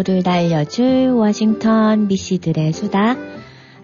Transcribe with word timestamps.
오후를 0.00 0.22
달려줄 0.22 1.10
워싱턴 1.14 2.06
미씨들의 2.08 2.72
수다. 2.72 3.16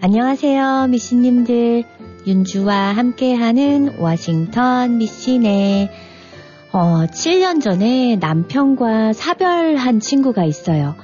안녕하세요, 0.01 0.87
미씨님들. 0.89 1.83
윤주와 2.25 2.73
함께하는 2.73 3.99
워싱턴 3.99 4.97
미씨네. 4.97 5.89
어, 6.73 7.05
7년 7.05 7.61
전에 7.61 8.15
남편과 8.17 9.13
사별한 9.13 9.99
친구가 9.99 10.43
있어요. 10.43 10.95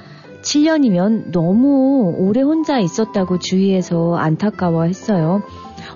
7년이면 0.42 1.30
너무 1.30 2.14
오래 2.18 2.42
혼자 2.42 2.78
있었다고 2.78 3.38
주위에서 3.38 4.16
안타까워 4.16 4.84
했어요. 4.84 5.42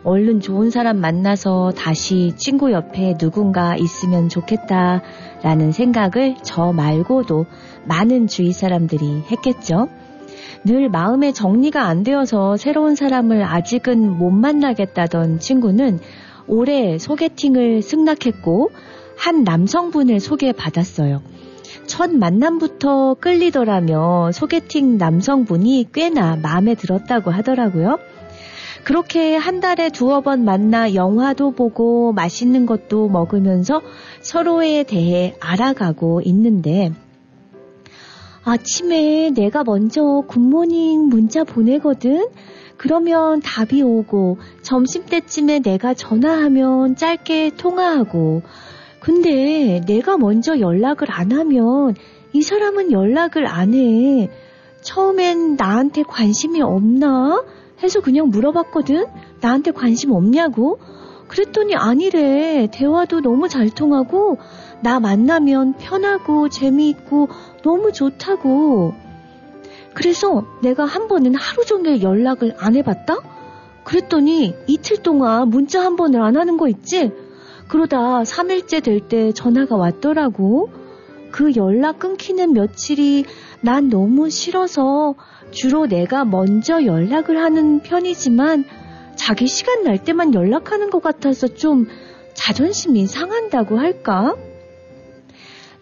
얼른 0.09 0.41
좋은 0.41 0.71
사람 0.71 1.03
만나서 1.03 1.73
다시 1.77 2.33
친구 2.39 2.73
옆에 2.73 3.19
누군가 3.19 3.77
있으면 3.77 4.31
좋겠다 4.31 5.03
라는 5.43 5.71
생각을 5.71 6.37
저 6.43 6.73
말고도 6.73 7.45
많은 7.85 8.27
주위 8.27 8.53
사람들이 8.53 9.25
했겠죠. 9.31 9.89
늘 10.65 10.89
마음의 10.89 11.35
정리가 11.35 11.85
안 11.85 12.05
되어서 12.05 12.57
새로운 12.57 12.95
사람을 12.95 13.45
아직은 13.45 14.17
못 14.17 14.31
만나겠다던 14.31 15.41
친구는 15.41 15.99
올해 16.47 16.97
소개팅을 16.97 17.83
승낙했고 17.83 18.71
한 19.19 19.45
남성분을 19.45 20.21
소개받았어요. 20.21 21.21
첫 21.87 22.11
만남부터 22.15 23.17
끌리더라며 23.21 24.33
소개팅 24.33 24.97
남성분이 24.97 25.89
꽤나 25.93 26.37
마음에 26.37 26.75
들었다고 26.75 27.31
하더라고요. 27.31 27.99
그렇게 28.85 29.37
한 29.37 29.61
달에 29.61 29.91
두어 29.91 30.21
번 30.21 30.45
만나 30.45 30.95
영화도 30.95 31.53
보고 31.53 32.13
맛있는 32.13 32.67
것도 32.67 33.09
먹으면서 33.09 33.83
서로에 34.21 34.85
대해 34.85 35.35
알아가고 35.41 36.23
있는데 36.25 36.93
아침에 38.45 39.31
내가 39.35 39.63
먼저 39.65 40.23
굿모닝 40.27 41.09
문자 41.09 41.45
보내거든? 41.45 42.29
그러면 42.79 43.41
답이 43.41 43.83
오고 43.83 44.39
점심때쯤에 44.63 45.61
내가 45.61 45.95
전화하면 45.95 46.97
짧게 46.97 47.57
통화하고 47.57 48.43
근데 49.01 49.81
내가 49.87 50.17
먼저 50.17 50.61
연락을 50.61 51.11
안 51.11 51.33
하면 51.33 51.95
이 52.33 52.43
사람은 52.43 52.93
연락을 52.93 53.47
안 53.47 53.75
해. 53.75 54.31
처음엔 54.83 55.57
나한테 55.57 56.03
관심이 56.03 56.63
없나? 56.63 57.43
해서 57.83 58.01
그냥 58.01 58.29
물어봤거든? 58.29 59.07
나한테 59.41 59.71
관심 59.71 60.13
없냐고? 60.13 60.79
그랬더니 61.29 61.75
아니래. 61.75 62.69
대화도 62.73 63.21
너무 63.21 63.49
잘 63.49 63.71
통하고, 63.71 64.39
나 64.83 64.99
만나면 65.01 65.75
편하고 65.75 66.49
재미있고 66.49 67.29
너무 67.63 67.93
좋다고. 67.93 68.95
그래서 69.95 70.45
내가 70.63 70.85
한 70.85 71.09
번은 71.09 71.35
하루 71.35 71.65
종일 71.65 72.03
연락을 72.03 72.55
안 72.59 72.77
해봤다? 72.77 73.19
그랬더니 73.85 74.55
이틀 74.67 74.99
동안 74.99 75.49
문자 75.49 75.83
한 75.85 75.97
번을 75.97 76.23
안 76.23 76.37
하는 76.37 76.57
거 76.57 76.69
있지? 76.69 77.13
그러다 77.69 78.23
3일째 78.23 78.83
될 78.83 79.01
때 79.09 79.33
전화가 79.33 79.77
왔더라고. 79.77 80.71
그 81.31 81.55
연락 81.57 81.99
끊기는 81.99 82.53
며칠이 82.53 83.25
난 83.61 83.89
너무 83.91 84.31
싫어서 84.31 85.15
주로 85.51 85.87
내가 85.87 86.25
먼저 86.25 86.85
연락을 86.85 87.39
하는 87.39 87.81
편이지만 87.81 88.65
자기 89.17 89.47
시간 89.47 89.83
날 89.83 90.03
때만 90.03 90.35
연락하는 90.35 90.91
것 90.91 91.03
같아서 91.03 91.49
좀 91.49 91.87
자존심이 92.35 93.07
상한다고 93.07 93.79
할까? 93.79 94.37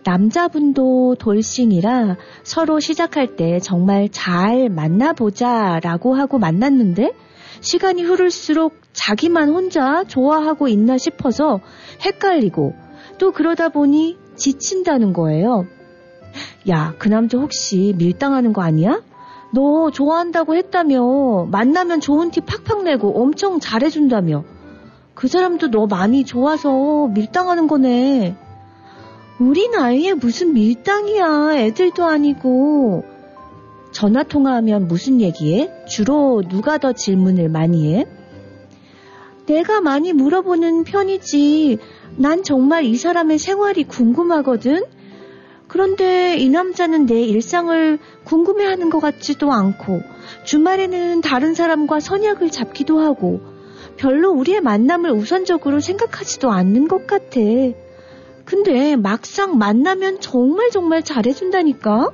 남자분도 0.04 1.16
돌싱이라 1.18 2.16
서로 2.44 2.78
시작할 2.78 3.34
때 3.36 3.58
정말 3.58 4.08
잘 4.08 4.68
만나보자 4.68 5.80
라고 5.82 6.14
하고 6.14 6.38
만났는데 6.38 7.12
시간이 7.60 8.02
흐를수록 8.02 8.74
자기만 8.92 9.48
혼자 9.50 10.04
좋아하고 10.04 10.68
있나 10.68 10.96
싶어서 10.96 11.60
헷갈리고 12.04 12.74
또 13.18 13.32
그러다 13.32 13.70
보니 13.70 14.16
지친다는 14.36 15.12
거예요. 15.12 15.66
야, 16.68 16.94
그 16.98 17.08
남자 17.08 17.38
혹시 17.38 17.94
밀당하는 17.96 18.52
거 18.52 18.62
아니야? 18.62 19.02
너 19.56 19.90
좋아한다고 19.90 20.54
했다며 20.54 21.48
만나면 21.50 22.00
좋은 22.00 22.30
티 22.30 22.42
팍팍 22.42 22.82
내고 22.82 23.22
엄청 23.22 23.58
잘해준다며 23.58 24.44
그 25.14 25.28
사람도 25.28 25.70
너 25.70 25.86
많이 25.86 26.26
좋아서 26.26 27.06
밀당하는 27.08 27.66
거네. 27.66 28.36
우리 29.40 29.68
나이에 29.70 30.12
무슨 30.12 30.52
밀당이야. 30.52 31.56
애들도 31.56 32.04
아니고. 32.04 33.04
전화 33.92 34.22
통화하면 34.24 34.88
무슨 34.88 35.22
얘기해? 35.22 35.86
주로 35.88 36.42
누가 36.46 36.76
더 36.76 36.92
질문을 36.92 37.48
많이 37.48 37.94
해? 37.94 38.06
내가 39.46 39.80
많이 39.80 40.12
물어보는 40.12 40.84
편이지. 40.84 41.78
난 42.16 42.42
정말 42.42 42.84
이 42.84 42.94
사람의 42.94 43.38
생활이 43.38 43.84
궁금하거든. 43.84 44.84
그런데 45.76 46.38
이 46.38 46.48
남자는 46.48 47.04
내 47.04 47.20
일상을 47.20 47.98
궁금해하는 48.24 48.88
것 48.88 48.98
같지도 48.98 49.52
않고 49.52 50.00
주말에는 50.44 51.20
다른 51.20 51.52
사람과 51.52 52.00
선약을 52.00 52.50
잡기도 52.50 52.98
하고 52.98 53.42
별로 53.98 54.30
우리의 54.30 54.62
만남을 54.62 55.10
우선적으로 55.10 55.80
생각하지도 55.80 56.50
않는 56.50 56.88
것 56.88 57.06
같아. 57.06 57.40
근데 58.46 58.96
막상 58.96 59.58
만나면 59.58 60.20
정말 60.20 60.70
정말 60.70 61.02
잘해준다니까? 61.02 62.10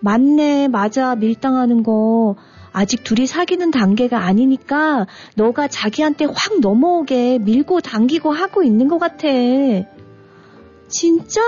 맞네, 0.00 0.68
맞아, 0.68 1.16
밀당하는 1.16 1.82
거. 1.82 2.36
아직 2.72 3.04
둘이 3.04 3.26
사귀는 3.26 3.72
단계가 3.72 4.24
아니니까 4.24 5.06
너가 5.36 5.68
자기한테 5.68 6.24
확 6.24 6.60
넘어오게 6.62 7.40
밀고 7.40 7.82
당기고 7.82 8.32
하고 8.32 8.62
있는 8.62 8.88
것 8.88 8.98
같아. 8.98 9.28
진짜? 10.94 11.40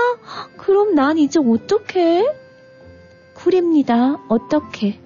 그럼 0.57 0.93
난 0.93 1.17
이제 1.17 1.39
어떡해? 1.39 2.35
쿨입니다. 3.33 4.17
어떡해? 4.27 4.99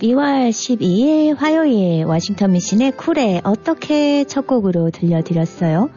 12월 0.00 0.48
12일 0.48 1.36
화요일 1.36 2.04
워싱턴 2.04 2.52
미신의 2.52 2.92
쿨에 2.92 3.40
어떻게 3.44 4.24
첫 4.24 4.46
곡으로 4.46 4.90
들려드렸어요. 4.90 5.90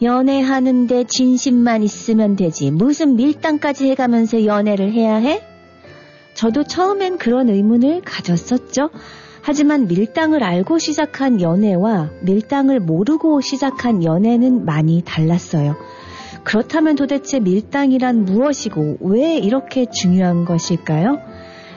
연애하는데 0.00 1.04
진심만 1.04 1.82
있으면 1.82 2.36
되지. 2.36 2.70
무슨 2.70 3.16
밀당까지 3.16 3.90
해가면서 3.90 4.44
연애를 4.44 4.92
해야 4.92 5.16
해? 5.16 5.42
저도 6.34 6.64
처음엔 6.64 7.18
그런 7.18 7.48
의문을 7.48 8.02
가졌었죠. 8.04 8.90
하지만 9.40 9.86
밀당을 9.86 10.42
알고 10.44 10.78
시작한 10.78 11.40
연애와 11.40 12.10
밀당을 12.22 12.80
모르고 12.80 13.40
시작한 13.40 14.04
연애는 14.04 14.64
많이 14.64 15.02
달랐어요. 15.04 15.76
그렇다면 16.44 16.94
도대체 16.94 17.40
밀당이란 17.40 18.24
무엇이고 18.24 18.98
왜 19.00 19.38
이렇게 19.38 19.86
중요한 19.90 20.44
것일까요? 20.44 21.18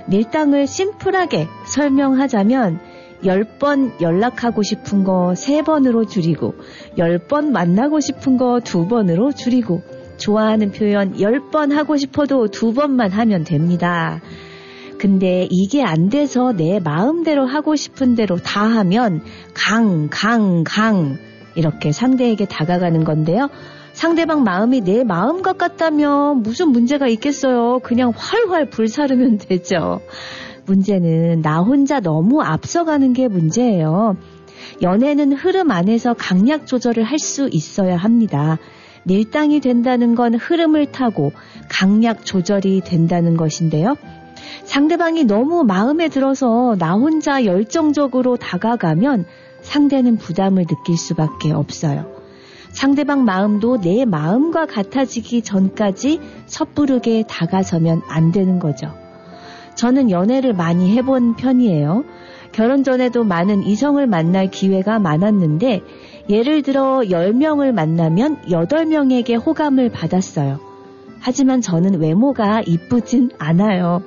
밀당을 0.10 0.68
심플하게 0.68 1.48
설명하자면 1.66 2.80
10번 3.24 4.02
연락하고 4.02 4.64
싶은 4.64 5.04
거 5.04 5.34
3번으로 5.36 6.08
줄이고 6.08 6.56
10번 6.98 7.52
만나고 7.52 8.00
싶은 8.00 8.38
거 8.38 8.60
2번으로 8.64 9.36
줄이고 9.36 9.82
좋아하는 10.18 10.72
표현 10.72 11.14
10번 11.16 11.74
하고 11.74 11.98
싶어도 11.98 12.48
2번만 12.48 13.12
하면 13.12 13.44
됩니다. 13.44 14.22
근데 14.98 15.48
이게 15.50 15.82
안 15.82 16.10
돼서 16.10 16.52
내 16.52 16.80
마음대로 16.80 17.46
하고 17.46 17.76
싶은 17.76 18.16
대로 18.16 18.36
다 18.38 18.64
하면 18.64 19.22
강, 19.54 20.10
강, 20.12 20.64
강 20.66 21.18
이렇게 21.56 21.92
상대에게 21.92 22.46
다가가는 22.46 23.06
건데요. 23.06 23.50
상대방 24.00 24.44
마음이 24.44 24.80
내 24.80 25.04
마음과 25.04 25.52
같다면 25.54 26.42
무슨 26.42 26.70
문제가 26.70 27.10
있겠어요. 27.10 27.80
그냥 27.80 28.14
활활 28.16 28.70
불사르면 28.70 29.40
되죠. 29.46 30.00
문제는 30.66 31.42
나 31.42 31.60
혼자 31.60 32.00
너무 32.00 32.42
앞서가는 32.42 33.12
게 33.12 33.28
문제예요. 33.28 34.16
연애는 34.82 35.34
흐름 35.34 35.70
안에서 35.70 36.14
강약 36.14 36.66
조절을 36.66 37.04
할 37.04 37.20
수 37.20 37.50
있어야 37.52 37.98
합니다. 37.98 38.58
밀당이 39.04 39.60
된다는 39.60 40.16
건 40.16 40.34
흐름을 40.34 40.94
타고 40.94 41.34
강약 41.68 42.26
조절이 42.26 42.80
된다는 42.86 43.36
것인데요. 43.36 43.98
상대방이 44.64 45.26
너무 45.26 45.66
마음에 45.66 46.08
들어서 46.08 46.78
나 46.80 46.94
혼자 46.94 47.44
열정적으로 47.44 48.38
다가가면 48.38 49.26
상대는 49.60 50.16
부담을 50.16 50.64
느낄 50.68 50.96
수밖에 50.96 51.52
없어요. 51.52 52.19
상대방 52.80 53.26
마음도 53.26 53.78
내 53.78 54.06
마음과 54.06 54.66
같아지기 54.66 55.42
전까지 55.42 56.22
섣부르게 56.46 57.26
다가서면 57.28 58.04
안 58.08 58.32
되는 58.32 58.58
거죠. 58.58 58.94
저는 59.76 60.10
연애를 60.10 60.54
많이 60.54 60.96
해본 60.96 61.36
편이에요. 61.36 62.06
결혼 62.54 62.86
전에도 62.86 63.26
많은 63.26 63.64
이성을 63.64 64.08
만날 64.08 64.50
기회가 64.50 64.98
많았는데 64.98 65.82
예를 66.30 66.62
들어 66.62 67.00
10명을 67.00 67.74
만나면 67.74 68.44
8명에게 68.44 69.46
호감을 69.46 69.90
받았어요. 69.90 70.62
하지만 71.20 71.60
저는 71.60 72.00
외모가 72.00 72.62
이쁘진 72.66 73.32
않아요. 73.40 74.04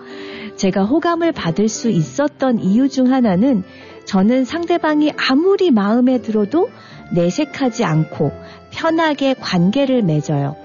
제가 0.56 0.84
호감을 0.84 1.32
받을 1.32 1.68
수 1.68 1.90
있었던 1.90 2.60
이유 2.60 2.88
중 2.88 3.12
하나는 3.12 3.64
저는 4.06 4.46
상대방이 4.46 5.12
아무리 5.18 5.70
마음에 5.70 6.22
들어도 6.22 6.70
내색하지 7.12 7.84
않고 7.84 8.32
편하게 8.70 9.34
관계를 9.34 10.02
맺어요. 10.02 10.56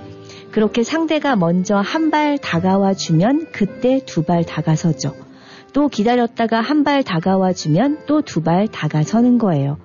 그렇게 0.51 0.83
상대가 0.83 1.35
먼저 1.35 1.77
한 1.77 2.09
발 2.09 2.37
다가와 2.37 2.93
주면 2.93 3.47
그때 3.51 4.01
두 4.05 4.23
발 4.23 4.43
다가서죠. 4.43 5.13
또 5.73 5.89
기다렸다가 5.89 6.61
한 6.61 6.83
발 6.83 7.03
다가와 7.03 7.53
주면 7.53 7.99
또 8.07 8.21
두 8.21 8.41
발 8.41 8.67
다가서는 8.67 9.37
거예요. 9.37 9.77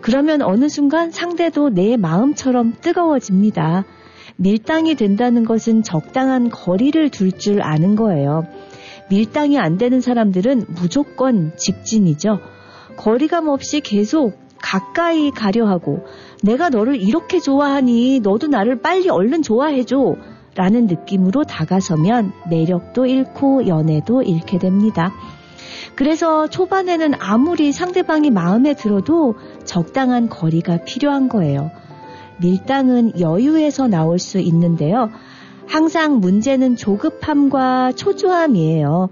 그러면 0.00 0.42
어느 0.42 0.68
순간 0.68 1.10
상대도 1.10 1.70
내 1.70 1.96
마음처럼 1.96 2.74
뜨거워집니다. 2.80 3.84
밀당이 4.36 4.94
된다는 4.94 5.44
것은 5.44 5.82
적당한 5.82 6.48
거리를 6.48 7.10
둘 7.10 7.32
줄 7.32 7.60
아는 7.60 7.96
거예요. 7.96 8.46
밀당이 9.10 9.58
안 9.58 9.76
되는 9.78 10.00
사람들은 10.00 10.66
무조건 10.68 11.52
직진이죠. 11.56 12.38
거리감 12.96 13.48
없이 13.48 13.80
계속 13.80 14.38
가까이 14.62 15.30
가려 15.30 15.66
하고 15.66 16.04
내가 16.42 16.68
너를 16.68 16.96
이렇게 16.96 17.40
좋아하니 17.40 18.20
너도 18.20 18.48
나를 18.48 18.80
빨리 18.80 19.08
얼른 19.08 19.42
좋아해줘. 19.42 20.16
라는 20.54 20.86
느낌으로 20.88 21.44
다가서면 21.44 22.32
매력도 22.50 23.06
잃고 23.06 23.68
연애도 23.68 24.22
잃게 24.22 24.58
됩니다. 24.58 25.12
그래서 25.94 26.48
초반에는 26.48 27.14
아무리 27.20 27.70
상대방이 27.70 28.30
마음에 28.30 28.74
들어도 28.74 29.36
적당한 29.64 30.28
거리가 30.28 30.78
필요한 30.78 31.28
거예요. 31.28 31.70
밀당은 32.40 33.20
여유에서 33.20 33.86
나올 33.86 34.18
수 34.18 34.38
있는데요. 34.38 35.10
항상 35.68 36.18
문제는 36.18 36.76
조급함과 36.76 37.92
초조함이에요. 37.92 39.10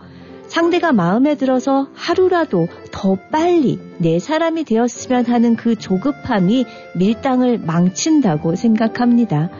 상대가 0.49 0.93
마음에 0.93 1.35
들어서 1.37 1.89
하루라도 1.95 2.69
더 2.93 3.17
빨리 3.31 3.79
내 3.99 4.19
사람이 4.19 4.65
되었으면 4.65 5.27
하는 5.27 5.57
그 5.57 5.77
조급함이 5.77 6.65
밀당을 6.95 7.59
망친다고 7.59 8.57
생각합니다. 8.57 9.51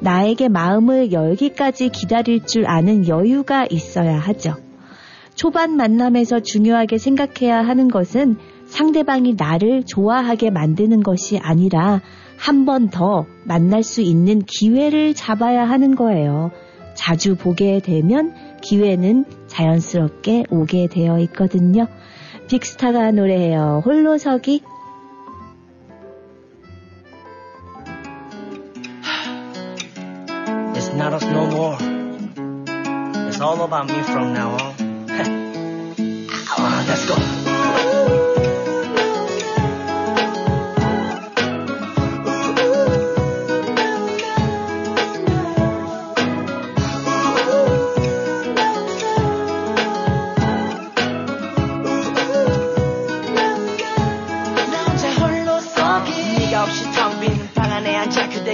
나에게 0.00 0.48
마음을 0.48 1.12
열기까지 1.12 1.90
기다릴 1.90 2.44
줄 2.44 2.66
아는 2.66 3.06
여유가 3.06 3.66
있어야 3.70 4.18
하죠. 4.18 4.56
초반 5.34 5.76
만남에서 5.76 6.40
중요하게 6.40 6.98
생각해야 6.98 7.58
하는 7.62 7.88
것은 7.88 8.36
상대방이 8.66 9.34
나를 9.36 9.84
좋아하게 9.84 10.50
만드는 10.50 11.02
것이 11.02 11.38
아니라 11.38 12.00
한 12.38 12.64
번 12.64 12.88
더 12.90 13.26
만날 13.44 13.84
수 13.84 14.00
있는 14.00 14.42
기회를 14.42 15.14
잡아야 15.14 15.68
하는 15.68 15.94
거예요. 15.94 16.50
자주 16.94 17.36
보게 17.36 17.78
되면 17.80 18.34
기회는 18.60 19.24
자연스럽게 19.52 20.44
오게 20.50 20.88
되어 20.88 21.18
있거든요. 21.20 21.86
빅스타가 22.48 23.10
노래해요. 23.12 23.82
홀로서기. 23.84 24.62
Uh, 36.54 36.84
let's 36.86 37.06
go. 37.06 37.31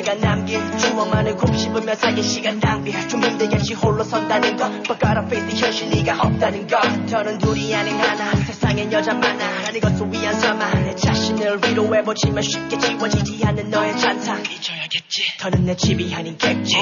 그대가 0.09 0.15
남긴 0.15 0.79
추억만을 0.79 1.37
곱씹으며 1.37 1.95
사긴 1.95 2.23
시간 2.25 2.59
낭비. 2.59 2.93
좀 3.09 3.23
힘들겠지 3.23 3.75
홀로 3.75 4.03
선다는 4.03 4.57
것. 4.57 4.71
But 4.85 4.99
gotta 4.99 5.25
face 5.27 5.47
the 5.47 5.63
현실 5.63 5.91
네가 5.91 6.23
없다는 6.23 6.67
것. 6.67 6.81
더는 7.07 7.39
둘이 7.39 7.75
아닌 7.75 7.95
하나. 7.99 8.35
세상엔 8.35 8.91
여자 8.91 9.13
많아. 9.13 9.63
난 9.65 9.77
이것을 9.77 10.11
위한 10.11 10.35
서만 10.41 10.85
내 10.85 10.95
자신을 10.95 11.61
위로해보지만 11.63 12.43
쉽게 12.43 12.79
지워지지 12.79 13.45
않는 13.45 13.69
너의 13.69 13.99
잔상. 13.99 14.43
잊어야겠지. 14.43 15.37
더는 15.41 15.67
내 15.67 15.77
집이 15.77 16.15
아닌 16.15 16.39
객지 16.39 16.75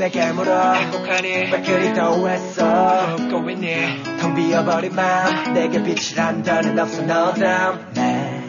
내게 0.00 0.32
물어. 0.32 0.72
행복하니. 0.72 1.28
왜 1.28 1.60
그리 1.60 1.92
더했어? 1.92 3.16
웃고 3.18 3.50
있니? 3.50 4.02
텅 4.18 4.34
비어버린 4.34 4.94
맘 4.94 5.52
내게 5.52 5.82
빛을 5.82 6.18
한다는 6.18 6.78
없어 6.78 7.02
no 7.02 7.34
damn 7.34 7.92
네. 7.92 8.48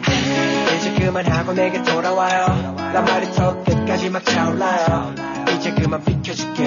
이제 0.78 0.94
그만하고 0.94 1.52
내게 1.52 1.82
돌아와요. 1.82 2.74
나 2.94 3.02
말이 3.02 3.30
턱 3.32 3.64
끝까지 3.66 4.08
막 4.08 4.24
차올라요. 4.24 5.14
이제 5.54 5.72
그만 5.72 6.02
비켜줄게 6.02 6.64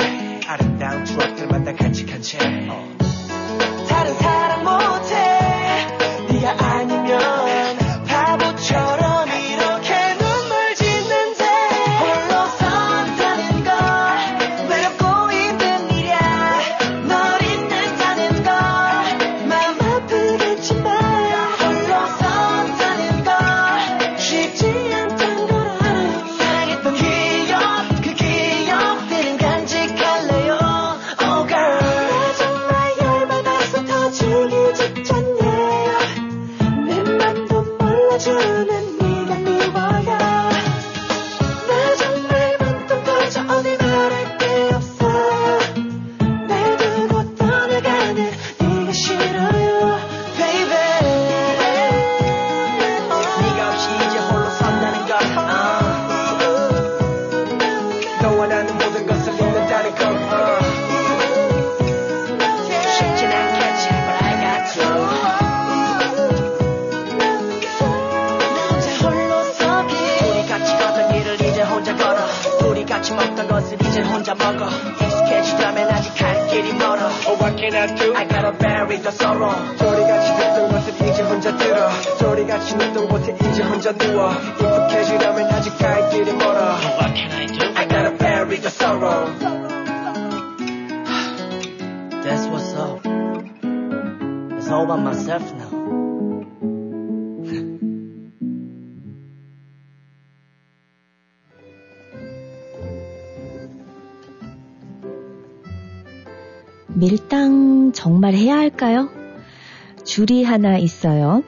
하나 110.55 110.77
있어요. 110.77 111.43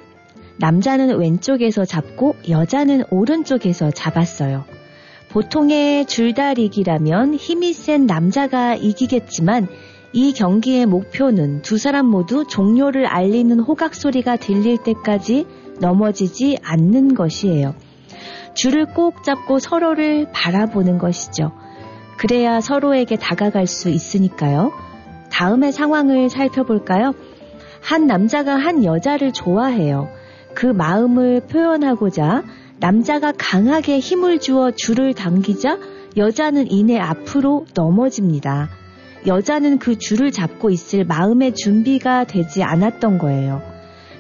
남자는 0.58 1.18
왼쪽에서 1.18 1.86
잡고 1.86 2.36
여자는 2.50 3.06
오른쪽에서 3.10 3.90
잡았어요. 3.90 4.66
보통의 5.30 6.06
줄다리기라면 6.08 7.36
힘이 7.36 7.72
센 7.72 8.06
남자가 8.06 8.76
이기겠지만 8.76 9.70
이 10.12 10.34
경기의 10.34 10.88
목표는 10.88 11.62
두 11.62 11.78
사람 11.78 12.08
모두 12.08 12.46
종료를 12.50 13.06
알리는 13.06 13.58
호각 13.62 13.96
소리가 13.96 14.36
들릴 14.36 14.78
때까지 14.84 15.46
넘어지지 15.80 16.58
않는 16.62 17.14
것이에요. 17.14 17.76
줄을 18.56 18.88
꼭 18.88 19.24
잡고 19.24 19.60
서로를 19.60 20.28
바라보는 20.34 20.98
것이죠. 20.98 21.54
그래야 22.18 22.60
서로에게 22.60 23.16
다가갈 23.16 23.68
수 23.68 23.88
있으니까요. 23.88 24.74
다음의 25.32 25.72
상황을 25.72 26.30
살펴볼까요? 26.30 27.14
한 27.82 28.08
남자가 28.08 28.56
한 28.56 28.84
여자를 28.84 29.32
좋아해요. 29.32 30.10
그 30.54 30.66
마음을 30.66 31.42
표현하고자 31.42 32.44
남자가 32.80 33.34
강하게 33.38 34.00
힘을 34.00 34.40
주어 34.40 34.72
줄을 34.72 35.14
당기자 35.14 35.78
여자는 36.16 36.72
이내 36.72 36.98
앞으로 36.98 37.66
넘어집니다. 37.76 38.70
여자는 39.26 39.80
그 39.80 39.98
줄을 39.98 40.32
잡고 40.32 40.70
있을 40.70 41.04
마음의 41.06 41.56
준비가 41.56 42.24
되지 42.24 42.64
않았던 42.64 43.18
거예요. 43.18 43.62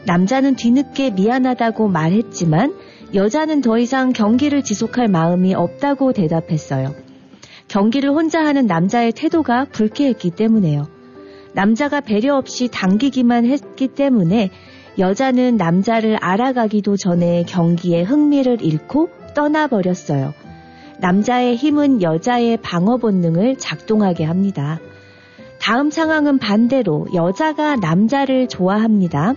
남자는 0.06 0.56
뒤늦게 0.56 1.12
미안하다고 1.12 1.88
말했지만 1.88 2.74
여자는 3.14 3.62
더 3.62 3.78
이상 3.78 4.12
경기를 4.12 4.64
지속할 4.64 5.08
마음이 5.08 5.54
없다고 5.54 6.14
대답했어요. 6.14 6.94
경기를 7.68 8.12
혼자 8.12 8.44
하는 8.44 8.66
남자의 8.66 9.12
태도가 9.12 9.66
불쾌했기 9.72 10.32
때문에요. 10.32 10.97
남자가 11.54 12.02
배려 12.02 12.36
없이 12.36 12.68
당기기만 12.68 13.46
했기 13.46 13.88
때문에 13.88 14.52
여자는 15.00 15.58
남자를 15.58 16.18
알아가기도 16.20 16.98
전에 16.98 17.44
경기에 17.44 18.04
흥미를 18.04 18.62
잃고 18.62 19.10
떠나버렸어요. 19.36 20.34
남자의 21.00 21.56
힘은 21.56 22.02
여자의 22.02 22.58
방어 22.58 22.98
본능을 22.98 23.58
작동하게 23.58 24.24
합니다. 24.24 24.80
다음 25.60 25.92
상황은 25.92 26.40
반대로 26.40 27.06
여자가 27.14 27.76
남자를 27.76 28.48
좋아합니다. 28.48 29.36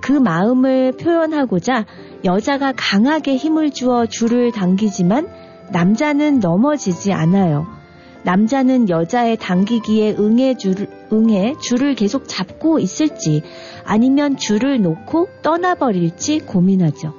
그 0.00 0.12
마음을 0.12 0.92
표현하고자 0.92 1.86
여자가 2.24 2.72
강하게 2.76 3.36
힘을 3.36 3.70
주어 3.70 4.06
줄을 4.06 4.52
당기지만 4.52 5.28
남자는 5.70 6.40
넘어지지 6.40 7.12
않아요. 7.12 7.81
남자는 8.24 8.88
여자의 8.88 9.36
당기기에 9.36 10.16
응해 10.18 10.56
줄, 10.56 10.88
응해 11.12 11.56
줄을 11.60 11.94
계속 11.94 12.28
잡고 12.28 12.78
있을지 12.78 13.42
아니면 13.84 14.36
줄을 14.36 14.80
놓고 14.80 15.28
떠나버릴지 15.42 16.40
고민하죠. 16.40 17.14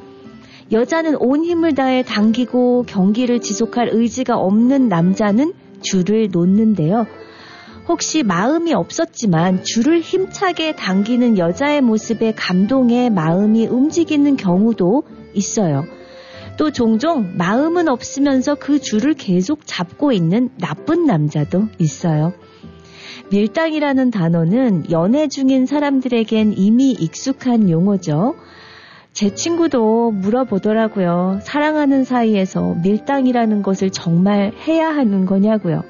여자는 0.71 1.17
온 1.17 1.43
힘을 1.43 1.75
다해 1.75 2.03
당기고 2.03 2.85
경기를 2.87 3.39
지속할 3.39 3.89
의지가 3.91 4.37
없는 4.37 4.87
남자는 4.87 5.53
줄을 5.81 6.29
놓는데요. 6.31 7.05
혹시 7.87 8.23
마음이 8.23 8.73
없었지만 8.73 9.65
줄을 9.65 9.99
힘차게 9.99 10.75
당기는 10.75 11.37
여자의 11.37 11.81
모습에 11.81 12.33
감동해 12.33 13.09
마음이 13.09 13.67
움직이는 13.67 14.37
경우도 14.37 15.03
있어요. 15.33 15.83
또 16.57 16.71
종종 16.71 17.35
마음은 17.37 17.87
없으면서 17.87 18.55
그 18.55 18.79
줄을 18.79 19.13
계속 19.13 19.65
잡고 19.65 20.11
있는 20.11 20.49
나쁜 20.59 21.05
남자도 21.05 21.67
있어요. 21.79 22.33
밀당이라는 23.31 24.11
단어는 24.11 24.91
연애 24.91 25.27
중인 25.27 25.65
사람들에겐 25.65 26.53
이미 26.57 26.91
익숙한 26.91 27.69
용어죠. 27.69 28.35
제 29.13 29.33
친구도 29.33 30.11
물어보더라고요. 30.11 31.39
사랑하는 31.43 32.03
사이에서 32.03 32.75
밀당이라는 32.83 33.61
것을 33.61 33.89
정말 33.89 34.53
해야 34.67 34.89
하는 34.89 35.25
거냐고요. 35.25 35.83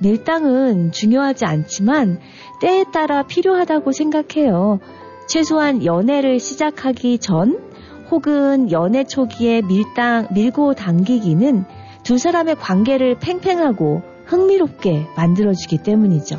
밀당은 0.00 0.92
중요하지 0.92 1.44
않지만 1.44 2.20
때에 2.60 2.84
따라 2.92 3.24
필요하다고 3.24 3.92
생각해요. 3.92 4.78
최소한 5.26 5.84
연애를 5.84 6.38
시작하기 6.38 7.18
전 7.18 7.67
혹은 8.10 8.70
연애 8.70 9.04
초기에 9.04 9.62
밀당, 9.62 10.28
밀고 10.32 10.74
당기기는 10.74 11.64
두 12.02 12.18
사람의 12.18 12.56
관계를 12.56 13.18
팽팽하고 13.18 14.02
흥미롭게 14.26 15.06
만들어주기 15.16 15.78
때문이죠. 15.82 16.38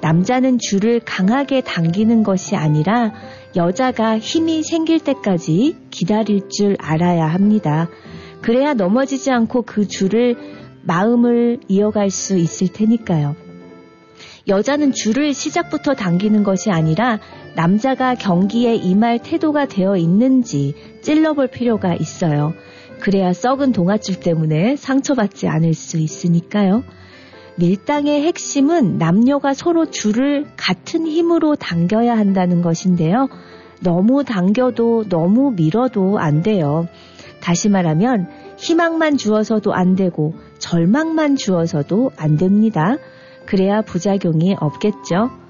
남자는 0.00 0.58
줄을 0.58 1.00
강하게 1.00 1.60
당기는 1.60 2.24
것이 2.24 2.56
아니라 2.56 3.12
여자가 3.54 4.18
힘이 4.18 4.64
생길 4.64 4.98
때까지 4.98 5.76
기다릴 5.90 6.48
줄 6.48 6.76
알아야 6.80 7.26
합니다. 7.26 7.88
그래야 8.40 8.74
넘어지지 8.74 9.30
않고 9.30 9.62
그 9.62 9.86
줄을 9.86 10.36
마음을 10.82 11.60
이어갈 11.68 12.10
수 12.10 12.36
있을 12.36 12.68
테니까요. 12.68 13.36
여자는 14.48 14.92
줄을 14.92 15.34
시작부터 15.34 15.94
당기는 15.94 16.42
것이 16.42 16.70
아니라 16.70 17.20
남자가 17.54 18.14
경기에 18.14 18.74
임할 18.74 19.18
태도가 19.18 19.66
되어 19.66 19.96
있는지 19.96 20.74
찔러볼 21.02 21.48
필요가 21.48 21.94
있어요. 21.94 22.54
그래야 23.00 23.32
썩은 23.32 23.72
동아줄 23.72 24.20
때문에 24.20 24.76
상처받지 24.76 25.48
않을 25.48 25.74
수 25.74 25.98
있으니까요. 25.98 26.84
밀당의 27.56 28.22
핵심은 28.22 28.96
남녀가 28.96 29.52
서로 29.54 29.90
줄을 29.90 30.46
같은 30.56 31.06
힘으로 31.06 31.56
당겨야 31.56 32.16
한다는 32.16 32.62
것인데요. 32.62 33.28
너무 33.80 34.24
당겨도 34.24 35.08
너무 35.08 35.52
밀어도 35.52 36.18
안 36.18 36.42
돼요. 36.42 36.86
다시 37.40 37.68
말하면 37.68 38.28
희망만 38.56 39.16
주어서도 39.16 39.74
안 39.74 39.96
되고 39.96 40.34
절망만 40.58 41.36
주어서도 41.36 42.12
안 42.16 42.36
됩니다. 42.36 42.96
그래야 43.44 43.82
부작용이 43.82 44.54
없겠죠. 44.58 45.41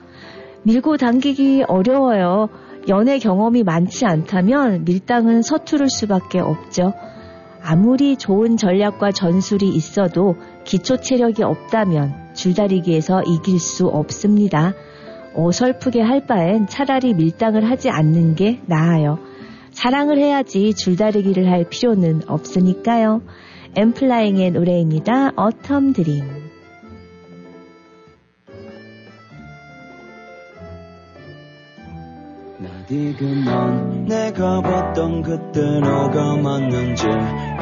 밀고 0.64 0.96
당기기 0.96 1.64
어려워요. 1.66 2.48
연애 2.88 3.18
경험이 3.18 3.62
많지 3.62 4.07
않다면 4.07 4.85
밀당은 4.85 5.42
서투를 5.42 5.88
수밖에 5.88 6.40
없죠. 6.40 6.92
아무리 7.62 8.16
좋은 8.16 8.57
전략과 8.57 9.12
전술이 9.12 9.68
있어도 9.68 10.35
기초 10.64 10.96
체력이 10.96 11.44
없다면 11.44 12.35
줄다리기에서 12.35 13.22
이길 13.22 13.61
수 13.61 13.87
없습니다. 13.87 14.75
어설프게 15.35 16.01
할 16.01 16.27
바엔 16.27 16.66
차라리 16.66 17.14
밀당을 17.14 17.70
하지 17.70 17.88
않는 17.88 18.35
게 18.35 18.61
나아요. 18.66 19.18
사랑을 19.70 20.18
해야지 20.18 20.75
줄다리기를 20.75 21.51
할 21.51 21.64
필요는 21.68 22.22
없으니까요. 22.27 23.22
엠플라잉의 23.77 24.51
노래입니다. 24.51 25.31
어텀 25.31 25.94
드림. 25.94 26.41
지금 32.92 33.42
넌 33.46 34.05
내가 34.05 34.61
봤던 34.61 35.22
그때 35.22 35.62
너가 35.81 36.37
맞는지 36.37 37.07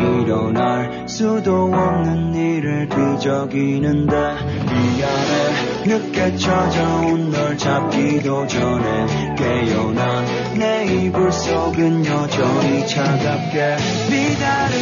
일어날 0.01 1.09
수도 1.09 1.67
없는 1.73 2.35
일을 2.35 2.89
뒤적이는데 2.89 4.11
미안해. 4.11 5.87
늦게 5.87 6.37
찾아온 6.37 7.31
널 7.31 7.57
잡기도 7.57 8.45
전에 8.49 9.37
깨어난 9.37 10.25
내 10.59 10.87
이불 10.87 11.31
속은 11.31 12.07
여전히 12.07 12.89
차갑게 12.89 13.77
미달에 14.11 14.75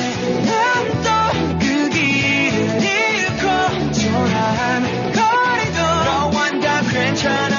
남던 0.47 1.59
그 1.59 1.91
길을 1.91 2.83
잃고 2.85 3.93
초라한 3.93 4.83
거리도 5.13 5.79
너와 6.07 6.49
다 6.63 6.81
괜찮았 6.91 7.58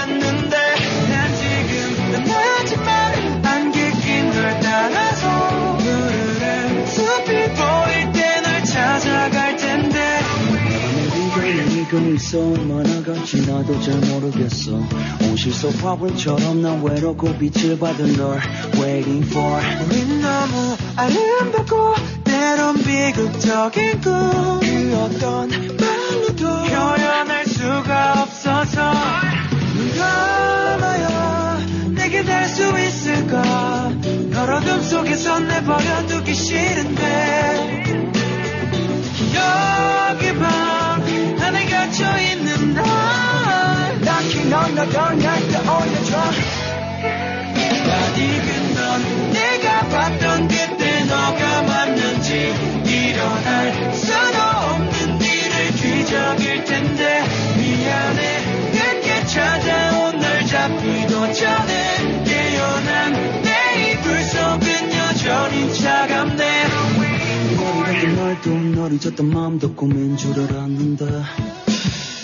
이건 11.89 12.13
있어. 12.13 12.37
얼마나 12.39 13.01
간지 13.01 13.41
나도 13.47 13.81
잘 13.81 13.95
모르겠어. 13.95 14.79
온실 15.23 15.51
속 15.51 15.73
화불처럼 15.83 16.61
난 16.61 16.83
외롭고 16.83 17.35
빛을 17.39 17.79
받은 17.79 18.15
널 18.15 18.39
waiting 18.75 19.25
for. 19.27 19.59
우린 19.87 20.21
너무 20.21 20.77
아름답고 20.95 21.95
때론 22.23 22.75
비극적인 22.83 24.01
꿈 24.01 24.59
그 24.59 24.97
어떤 24.97 25.49
말로도 25.49 26.63
표현할 26.65 27.45
수가 27.47 28.21
없어서 28.21 28.93
눈 29.73 29.97
감아요 29.97 31.57
내게 31.95 32.23
될수 32.23 32.79
있을까? 32.79 33.91
널 34.29 34.53
어둠 34.53 34.79
속에서 34.83 35.39
내버려 35.39 36.05
두기 36.05 36.35
싫은데 36.35 37.83
기억의 39.15 40.35
방 40.37 40.68
안에 41.99 42.05
갇혀있는 42.05 42.73
날. 42.73 43.99
Knocking 44.01 44.53
on 44.53 44.75
the 44.75 44.89
door 44.89 45.15
날 45.15 45.39
떠올려줘. 45.51 46.17
낯익은 47.87 48.73
넌 48.75 49.31
내가 49.31 49.87
봤던 49.89 50.47
그때 50.47 51.03
너가 51.05 51.61
맞는지 51.63 52.53
일어날 52.85 53.93
수도 53.93 54.41
없는 54.41 55.21
일을 55.21 55.71
뒤적일 55.75 56.63
텐데. 56.65 57.23
미안해. 57.57 58.71
늦게 58.71 59.25
찾아온 59.25 60.19
널 60.19 60.45
잡기도 60.45 61.33
전에 61.33 62.23
깨어난 62.23 63.41
내 63.41 63.91
이불 63.91 64.23
속은 64.23 64.93
여전히 64.93 65.73
차갑네. 65.73 66.49
널 68.79 68.93
잊었던 68.93 69.29
마음도 69.29 69.75
꿈인 69.75 70.15
줄 70.15 70.31
알았는데 70.39 71.05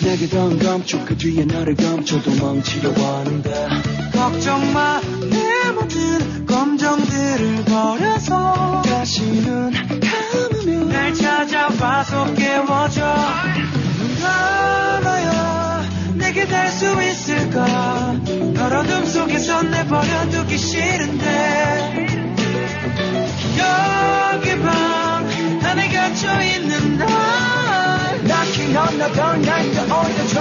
내게 0.05 0.27
던 0.29 0.59
감축 0.59 1.05
그 1.05 1.17
뒤에 1.17 1.45
나를 1.45 1.75
감춰 1.75 2.21
도망치려 2.21 2.91
하는데 2.91 3.67
걱정 4.13 4.73
마 4.73 5.01
내 5.29 5.71
모든 5.71 6.45
검정들 6.45 7.25
것들을 7.35 7.65
버려서 7.65 8.81
다시는 8.85 9.71
감으면 9.71 10.89
날 10.89 11.13
찾아와서 11.13 12.33
깨워줘. 12.33 13.15
눈 13.97 14.15
감아요 14.21 15.83
내게 16.15 16.45
될수 16.45 16.85
있을까? 17.03 18.15
어둠 18.57 19.05
속에서 19.05 19.63
내버려두기 19.63 20.57
싫은데. 20.57 22.07
기억의 23.55 24.61
밤 24.61 25.27
안에 25.63 25.89
갇혀있는 25.89 26.97
날 28.45 28.53
Knocking 28.53 28.77
on 28.77 28.97
the 28.97 29.09
door 29.13 29.37
날 29.37 29.71
떠올려줘 29.73 30.39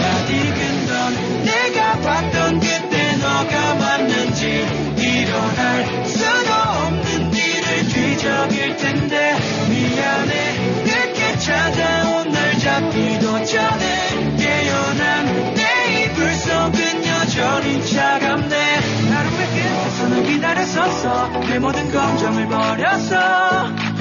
낯익은 0.00 0.86
넌 0.86 1.44
내가 1.44 1.92
봤던 2.00 2.60
그때 2.60 3.16
너가 3.16 3.74
맞는지 3.76 4.66
일어날 4.98 6.04
수도 6.06 6.52
없는 6.52 7.32
일을 7.32 7.88
뒤적일 7.88 8.76
텐데. 8.76 9.36
미안해. 9.68 10.58
늦게 10.84 11.38
찾아온 11.38 12.28
날 12.30 12.58
잡기도 12.58 13.44
전에 13.44 14.36
깨어난 14.36 15.54
내 15.54 16.04
이불 16.04 16.34
속은 16.34 17.06
여전히 17.06 17.86
차갑네. 17.86 18.56
하루의 19.10 19.46
끝에서 19.46 20.08
널 20.08 20.22
기다렸었어. 20.24 21.28
내 21.48 21.58
모든 21.58 21.90
걱정을 21.92 22.48
버렸어 22.48 23.93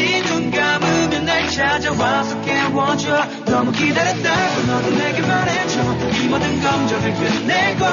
다시 0.00 0.22
눈 0.22 0.50
감으면 0.50 1.24
날 1.26 1.50
찾아와서 1.50 2.40
깨워줘. 2.40 3.44
너무 3.44 3.70
기다렸다고 3.70 4.62
너도 4.66 4.90
내게 4.96 5.20
말해줘. 5.20 5.80
이 6.22 6.28
모든 6.28 6.60
감정을 6.62 7.14
끝내고 7.14 7.84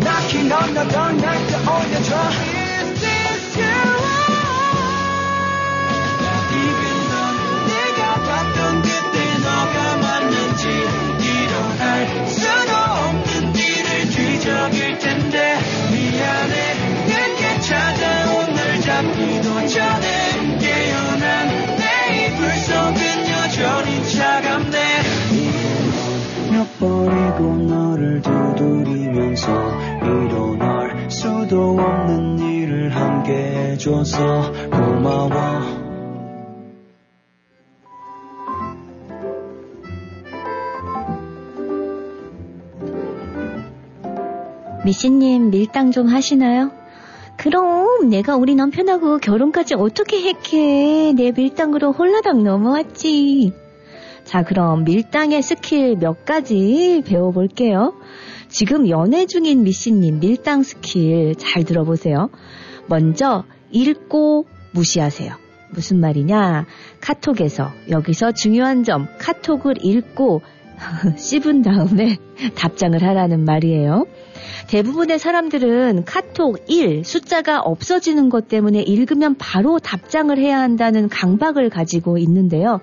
Knocking 0.00 0.52
on 0.52 0.74
the 0.74 0.88
door 0.88 1.12
날 1.12 1.46
떠올려줘. 1.48 2.16
Is 2.80 3.00
this 3.00 3.58
you? 3.58 3.95
해줘서 34.06 34.52
고마워 34.70 35.30
미씨님 44.84 45.50
밀당 45.50 45.90
좀 45.90 46.06
하시나요? 46.06 46.70
그럼 47.36 48.08
내가 48.08 48.36
우리 48.36 48.54
남편하고 48.54 49.18
결혼까지 49.18 49.74
어떻게 49.74 50.22
했게 50.22 51.12
내 51.12 51.32
밀당으로 51.32 51.92
홀라당 51.92 52.44
넘어왔지. 52.44 53.52
자 54.24 54.44
그럼 54.44 54.84
밀당의 54.84 55.42
스킬 55.42 55.96
몇 55.96 56.24
가지 56.24 57.02
배워볼게요. 57.04 57.94
지금 58.48 58.88
연애 58.88 59.26
중인 59.26 59.64
미씨님 59.64 60.20
밀당 60.20 60.62
스킬 60.62 61.34
잘 61.36 61.64
들어보세요. 61.64 62.30
먼저 62.86 63.44
읽고 63.70 64.46
무시하세요. 64.72 65.34
무슨 65.70 66.00
말이냐? 66.00 66.66
카톡에서 67.00 67.70
여기서 67.90 68.32
중요한 68.32 68.84
점 68.84 69.08
카톡을 69.18 69.74
읽고 69.82 70.42
씹은 71.16 71.62
다음에 71.62 72.18
답장을 72.54 73.02
하라는 73.02 73.44
말이에요. 73.44 74.06
대부분의 74.68 75.18
사람들은 75.18 76.04
카톡 76.04 76.58
1 76.68 77.04
숫자가 77.04 77.60
없어지는 77.60 78.28
것 78.28 78.48
때문에 78.48 78.82
읽으면 78.82 79.36
바로 79.38 79.78
답장을 79.78 80.36
해야 80.38 80.60
한다는 80.60 81.08
강박을 81.08 81.70
가지고 81.70 82.18
있는데요. 82.18 82.80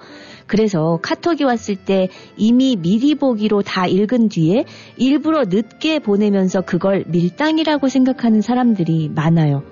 그래서 0.47 0.99
카톡이 1.01 1.43
왔을 1.43 1.75
때 1.75 2.09
이미 2.37 2.75
미리 2.75 3.15
보기로 3.15 3.61
다 3.61 3.85
읽은 3.87 4.29
뒤에 4.29 4.65
일부러 4.97 5.43
늦게 5.45 5.99
보내면서 5.99 6.61
그걸 6.61 7.05
밀당이라고 7.07 7.87
생각하는 7.87 8.41
사람들이 8.41 9.09
많아요. 9.13 9.63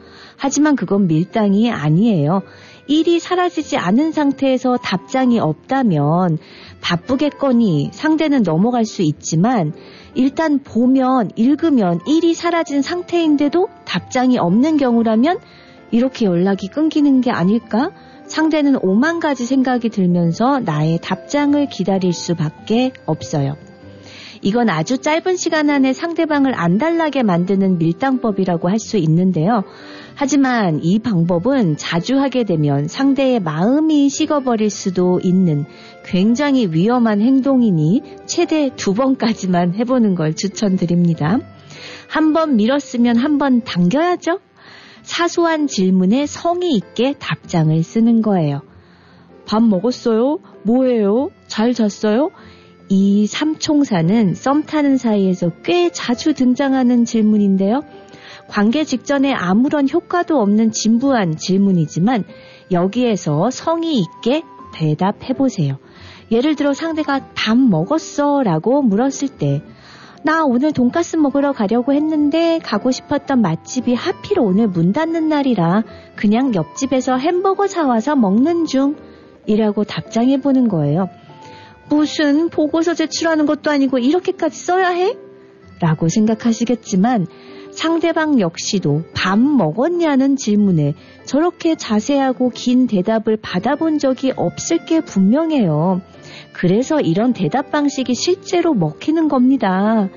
하지만 0.42 0.76
그건 0.76 1.06
밀당이 1.06 1.70
아니에요. 1.70 2.42
일이 2.88 3.20
사라지지 3.20 3.78
않은 3.78 4.12
상태에서 4.12 4.78
답장이 4.78 5.40
없다면 5.40 6.40
바쁘겠거니 6.82 7.92
상대는 7.94 8.42
넘어갈 8.42 8.84
수 8.86 9.04
있지만 9.04 9.72
일단 10.16 10.58
보면 10.58 11.30
읽으면 11.36 12.00
일이 12.08 12.34
사라진 12.34 12.82
상태인데도 12.82 13.70
답장이 13.86 14.40
없는 14.40 14.78
경우라면 14.78 15.38
이렇게 15.92 16.26
연락이 16.26 16.70
끊기는 16.70 17.22
게 17.22 17.30
아닐까? 17.30 17.92
상대는 18.26 18.80
오만 18.82 19.20
가지 19.20 19.46
생각이 19.46 19.90
들면서 19.90 20.60
나의 20.60 20.98
답장을 21.04 21.64
기다릴 21.70 22.14
수밖에 22.14 22.94
없어요. 23.06 23.58
이건 24.42 24.70
아주 24.70 24.98
짧은 24.98 25.36
시간 25.36 25.70
안에 25.70 25.94
상대방을 25.94 26.56
안달나게 26.56 27.22
만드는 27.22 27.78
밀당법이라고 27.78 28.70
할 28.70 28.80
수 28.80 28.98
있는데요. 28.98 29.64
하지만 30.16 30.80
이 30.84 31.00
방법은 31.00 31.78
자주 31.78 32.20
하게 32.20 32.44
되면 32.44 32.88
상대의 32.88 33.40
마음이 33.40 34.10
식어버릴 34.10 34.70
수도 34.70 35.20
있는 35.24 35.66
굉장히 36.06 36.68
위험한 36.68 37.22
행동이니 37.22 38.04
최대 38.26 38.70
두 38.76 38.94
번까지만 38.94 39.74
해보는 39.76 40.16
걸 40.16 40.34
추천드립니다. 40.36 41.40
한 42.08 42.34
번 42.34 42.56
밀었으면 42.58 43.18
한 43.18 43.38
번 43.38 43.62
당겨야죠? 43.64 44.40
사소한 45.04 45.68
질문에 45.68 46.26
성의 46.26 46.74
있게 46.74 47.14
답장을 47.18 47.82
쓰는 47.84 48.22
거예요. 48.22 48.62
밥 49.48 49.64
먹었어요? 49.64 50.40
뭐예요? 50.64 51.30
잘 51.48 51.74
잤어요? 51.74 52.30
이 52.90 53.26
삼총사는 53.26 54.36
썸 54.36 54.64
타는 54.64 54.98
사이에서 54.98 55.50
꽤 55.64 55.90
자주 55.90 56.34
등장하는 56.34 57.06
질문인데요. 57.06 57.82
관계 58.52 58.84
직전에 58.84 59.34
아무런 59.34 59.88
효과도 59.90 60.42
없는 60.42 60.74
진부한 60.74 61.38
질문이지만 61.38 62.26
여기에서 62.70 63.50
성의 63.50 63.96
있게 63.96 64.44
대답해 64.74 65.34
보세요. 65.34 65.78
예를 66.32 66.56
들어 66.56 66.74
상대가 66.74 67.22
밥 67.34 67.58
먹었어 67.58 68.44
라고 68.44 68.82
물었을 68.82 69.30
때, 69.30 69.64
나 70.24 70.44
오늘 70.44 70.74
돈가스 70.74 71.16
먹으러 71.16 71.54
가려고 71.54 71.94
했는데 71.94 72.60
가고 72.60 72.92
싶었던 72.92 73.42
맛집이 73.42 73.94
하필 73.94 74.40
오늘 74.40 74.68
문 74.68 74.92
닫는 74.92 75.30
날이라 75.30 75.84
그냥 76.18 76.54
옆집에서 76.54 77.18
햄버거 77.18 77.68
사와서 77.68 78.18
먹는 78.18 78.66
중 78.66 78.98
이라고 79.48 79.86
답장해 79.86 80.42
보는 80.42 80.68
거예요. 80.68 81.08
무슨 81.90 82.50
보고서 82.50 82.94
제출하는 82.96 83.46
것도 83.46 83.72
아니고 83.72 83.98
이렇게까지 83.98 84.60
써야 84.60 84.90
해? 84.90 85.16
라고 85.80 86.10
생각하시겠지만 86.10 87.28
상대방 87.72 88.40
역시도 88.40 89.04
밥 89.16 89.40
먹었냐는 89.40 90.36
질문에 90.36 90.94
저렇게 91.26 91.76
자세하고 91.76 92.50
긴 92.50 92.88
대답을 92.88 93.38
받아본 93.42 94.00
적이 94.00 94.34
없을 94.36 94.86
게 94.86 95.02
분명해요. 95.02 96.02
그래서 96.54 97.00
이런 97.00 97.34
대답 97.34 97.72
방식이 97.72 98.14
실제로 98.14 98.74
먹히는 98.74 99.28
겁니다. 99.28 100.10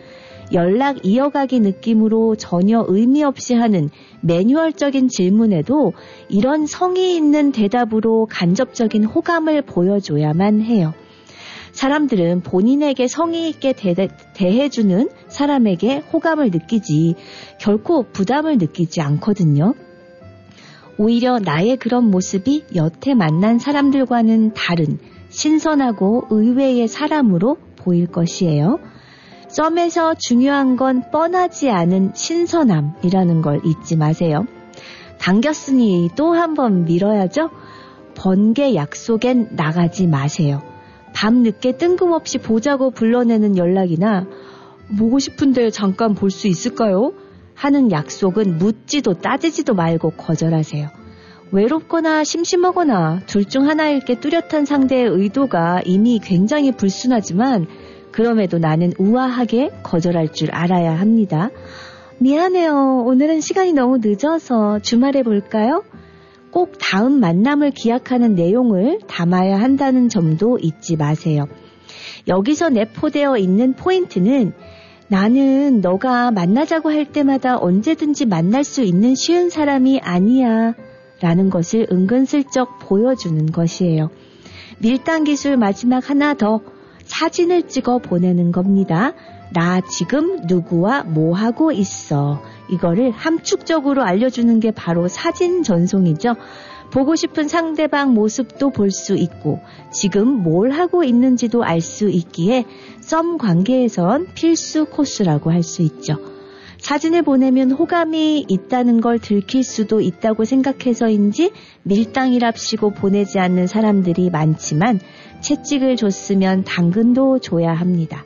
연락 0.52 1.06
이어가기 1.06 1.60
느낌으로 1.60 2.36
전혀 2.36 2.84
의미 2.86 3.24
없이 3.24 3.54
하는 3.54 3.88
매뉴얼적인 4.20 5.08
질문에도 5.08 5.92
이런 6.28 6.66
성의 6.66 7.16
있는 7.16 7.50
대답으로 7.52 8.26
간접적인 8.30 9.04
호감을 9.04 9.62
보여줘야만 9.62 10.60
해요. 10.60 10.92
사람들은 11.74 12.42
본인에게 12.42 13.08
성의 13.08 13.48
있게 13.50 13.74
대해주는 14.34 15.08
사람에게 15.28 15.98
호감을 16.12 16.50
느끼지 16.50 17.16
결코 17.60 18.04
부담을 18.12 18.58
느끼지 18.58 19.00
않거든요. 19.00 19.74
오히려 20.98 21.40
나의 21.40 21.76
그런 21.76 22.10
모습이 22.10 22.66
여태 22.76 23.14
만난 23.14 23.58
사람들과는 23.58 24.54
다른 24.54 24.98
신선하고 25.30 26.28
의외의 26.30 26.86
사람으로 26.86 27.56
보일 27.76 28.06
것이에요. 28.06 28.78
썸에서 29.48 30.14
중요한 30.14 30.76
건 30.76 31.02
뻔하지 31.10 31.70
않은 31.70 32.12
신선함이라는 32.14 33.42
걸 33.42 33.60
잊지 33.64 33.96
마세요. 33.96 34.46
당겼으니 35.18 36.10
또 36.16 36.34
한 36.34 36.54
번 36.54 36.84
밀어야죠. 36.84 37.50
번개 38.14 38.76
약속엔 38.76 39.56
나가지 39.56 40.06
마세요. 40.06 40.62
밤늦게 41.14 41.78
뜬금없이 41.78 42.38
보자고 42.38 42.90
불러내는 42.90 43.56
연락이나 43.56 44.26
보고 44.98 45.18
싶은데 45.18 45.70
잠깐 45.70 46.14
볼 46.14 46.30
수 46.30 46.48
있을까요? 46.48 47.12
하는 47.54 47.90
약속은 47.92 48.58
묻지도 48.58 49.14
따지지도 49.14 49.74
말고 49.74 50.10
거절하세요. 50.10 50.88
외롭거나 51.52 52.24
심심하거나 52.24 53.20
둘 53.26 53.44
중 53.44 53.68
하나일 53.68 54.00
게 54.00 54.18
뚜렷한 54.18 54.64
상대의 54.64 55.06
의도가 55.08 55.82
이미 55.84 56.18
굉장히 56.18 56.72
불순하지만 56.72 57.66
그럼에도 58.10 58.58
나는 58.58 58.92
우아하게 58.98 59.70
거절할 59.84 60.32
줄 60.32 60.50
알아야 60.52 60.98
합니다. 60.98 61.50
미안해요. 62.18 63.04
오늘은 63.06 63.40
시간이 63.40 63.72
너무 63.72 63.98
늦어서 64.00 64.80
주말에 64.80 65.22
볼까요? 65.22 65.84
꼭 66.54 66.78
다음 66.80 67.18
만남을 67.18 67.72
기약하는 67.72 68.36
내용을 68.36 69.00
담아야 69.08 69.60
한다는 69.60 70.08
점도 70.08 70.56
잊지 70.62 70.96
마세요. 70.96 71.46
여기서 72.28 72.68
내포되어 72.68 73.38
있는 73.38 73.74
포인트는 73.74 74.52
나는 75.08 75.80
너가 75.80 76.30
만나자고 76.30 76.92
할 76.92 77.06
때마다 77.06 77.58
언제든지 77.58 78.26
만날 78.26 78.62
수 78.62 78.84
있는 78.84 79.16
쉬운 79.16 79.50
사람이 79.50 79.98
아니야. 80.00 80.74
라는 81.20 81.50
것을 81.50 81.88
은근슬쩍 81.90 82.78
보여주는 82.78 83.46
것이에요. 83.50 84.10
밀당 84.78 85.24
기술 85.24 85.56
마지막 85.56 86.08
하나 86.08 86.34
더 86.34 86.60
사진을 87.02 87.64
찍어 87.66 87.98
보내는 87.98 88.52
겁니다. 88.52 89.12
나 89.54 89.80
지금 89.80 90.42
누구와 90.46 91.04
뭐 91.04 91.34
하고 91.34 91.70
있어. 91.70 92.42
이거를 92.68 93.12
함축적으로 93.12 94.02
알려주는 94.02 94.58
게 94.58 94.72
바로 94.72 95.06
사진 95.06 95.62
전송이죠. 95.62 96.34
보고 96.90 97.14
싶은 97.14 97.46
상대방 97.48 98.14
모습도 98.14 98.70
볼 98.70 98.90
수 98.90 99.16
있고 99.16 99.60
지금 99.92 100.28
뭘 100.42 100.70
하고 100.70 101.04
있는지도 101.04 101.62
알 101.64 101.80
수 101.80 102.08
있기에 102.08 102.64
썸 103.00 103.38
관계에선 103.38 104.28
필수 104.34 104.86
코스라고 104.86 105.50
할 105.52 105.62
수 105.62 105.82
있죠. 105.82 106.16
사진을 106.78 107.22
보내면 107.22 107.70
호감이 107.70 108.44
있다는 108.48 109.00
걸 109.00 109.18
들킬 109.18 109.62
수도 109.62 110.00
있다고 110.00 110.44
생각해서인지 110.44 111.52
밀당이랍시고 111.84 112.90
보내지 112.90 113.38
않는 113.38 113.66
사람들이 113.68 114.30
많지만 114.30 115.00
채찍을 115.40 115.96
줬으면 115.96 116.64
당근도 116.64 117.38
줘야 117.38 117.72
합니다. 117.72 118.24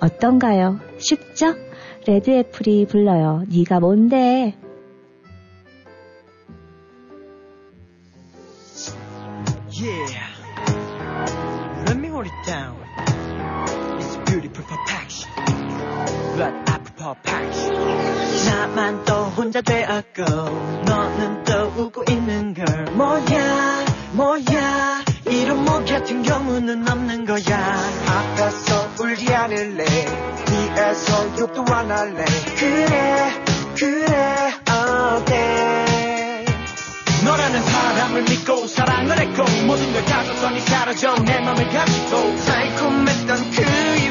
어떤가요? 0.00 0.80
쉽죠? 0.98 1.54
레드 2.06 2.30
애플이 2.30 2.86
불러요. 2.86 3.44
네가 3.48 3.80
뭔데? 3.80 4.54
나만 18.46 19.04
또 19.04 19.14
혼자 19.14 19.60
되었고, 19.60 20.22
너는 20.22 21.44
또 21.44 21.82
웃고 21.82 22.04
있는 22.10 22.54
걸. 22.54 22.84
뭐야, 22.92 23.84
뭐야. 24.12 25.05
이런 25.46 25.64
뭐 25.64 25.78
같은 25.84 26.24
경우는 26.24 26.88
없는 26.88 27.24
거야. 27.24 27.78
앞에서 28.08 28.90
울지 28.98 29.32
않을래 29.32 29.84
뒤에서 29.84 31.38
욕도 31.38 31.64
안 31.72 31.88
할래 31.88 32.24
그래, 32.58 33.30
그래, 33.78 34.52
어때. 34.68 36.44
너라는 37.24 37.62
사람을 37.62 38.22
믿고 38.22 38.66
사랑을 38.66 39.20
했고 39.20 39.44
모든 39.68 39.92
걸 39.92 40.04
가져서니 40.04 40.60
사라져 40.62 41.14
내 41.24 41.38
맘을 41.38 41.68
가지고 41.68 42.36
달콤했던 42.44 43.50
그 43.52 44.05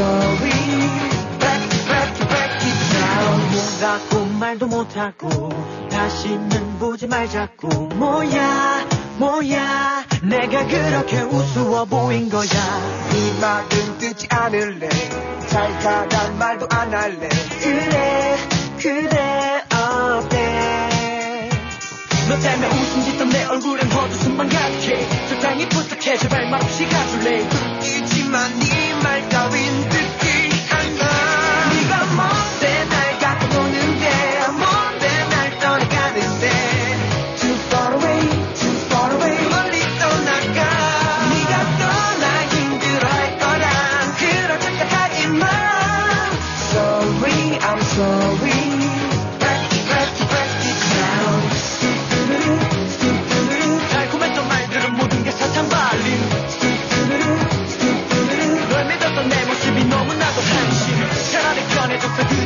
Sorry, 0.00 0.50
Back, 1.40 1.62
back, 1.90 2.16
back 2.32 2.62
it 2.64 2.80
down. 2.94 3.36
뭐라고 3.52 4.24
말도 4.38 4.66
못하고 4.66 5.28
다시는 5.90 6.78
보지 6.78 7.06
말자고 7.06 7.68
뭐야 7.68 8.86
뭐야 9.18 10.06
내가 10.22 10.66
그렇게 10.66 11.20
우스워 11.20 11.84
보인 11.84 12.30
거야. 12.30 12.48
네 13.10 13.40
말은 13.42 13.98
듣지 13.98 14.26
않을래. 14.30 14.88
잘 15.48 15.78
가란 15.80 16.38
말도 16.38 16.66
안 16.70 16.94
할래. 16.94 17.28
그래 17.60 18.36
그래 18.80 19.49
너 22.30 22.38
때문에 22.38 22.68
웃음 22.68 23.02
짓던 23.02 23.28
내 23.30 23.44
얼굴엔 23.44 23.90
헛웃음만 23.90 24.48
가득해. 24.48 25.26
적당히 25.26 25.68
부탁해 25.68 26.16
제발 26.16 26.48
말없이 26.48 26.86
가줄래? 26.86 27.40
이지만 27.82 28.56
네말 28.56 29.28
따윈 29.30 29.99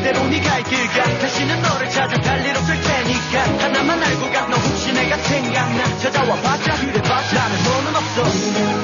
그대로 0.05 0.23
네가 0.29 0.59
이길 0.59 0.87
가 0.89 1.19
다시는 1.19 1.63
너를 1.63 1.89
찾아갈 1.89 2.45
일 2.45 2.55
없을 2.55 2.79
테니까. 2.79 3.65
하나만 3.65 4.03
알고 4.03 4.31
가너 4.31 4.55
혹시 4.55 4.93
내가 4.93 5.17
생각나? 5.17 5.97
찾아와 5.97 6.37
봤자. 6.43 6.77
그래 6.77 7.01
봤자. 7.01 7.35
나는 7.39 7.65
너는 7.65 7.97
없어 7.97 8.84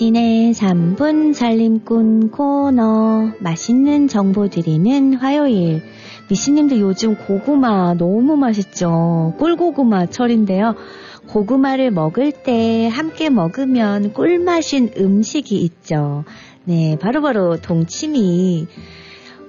미신의 0.00 0.54
3분 0.54 1.34
살림꾼 1.34 2.30
코너 2.30 3.32
맛있는 3.38 4.08
정보 4.08 4.48
드리는 4.48 5.12
화요일. 5.12 5.82
미신님들 6.30 6.80
요즘 6.80 7.16
고구마 7.16 7.92
너무 7.98 8.38
맛있죠? 8.38 9.34
꿀고구마 9.38 10.06
철인데요. 10.06 10.74
고구마를 11.28 11.90
먹을 11.90 12.32
때 12.32 12.88
함께 12.88 13.28
먹으면 13.28 14.14
꿀맛인 14.14 14.92
음식이 14.96 15.58
있죠. 15.58 16.24
네 16.64 16.96
바로바로 16.98 17.50
바로 17.50 17.60
동치미. 17.60 18.68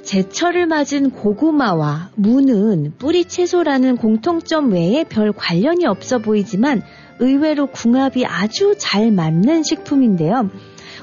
제철을 0.04 0.66
맞은 0.66 1.12
고구마와 1.12 2.10
무는 2.16 2.92
뿌리 2.98 3.24
채소라는 3.24 3.96
공통점 3.96 4.74
외에 4.74 5.06
별 5.06 5.32
관련이 5.32 5.86
없어 5.86 6.20
보이지만 6.20 6.82
의외로 7.22 7.68
궁합이 7.68 8.26
아주 8.26 8.76
잘 8.78 9.12
맞는 9.12 9.64
식품인데요. 9.64 10.50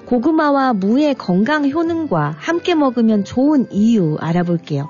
고구마와 0.05 0.75
무의 0.75 1.15
건강 1.15 1.69
효능과 1.71 2.35
함께 2.37 2.75
먹으면 2.75 3.25
좋은 3.25 3.67
이유 3.71 4.17
알아볼게요. 4.21 4.89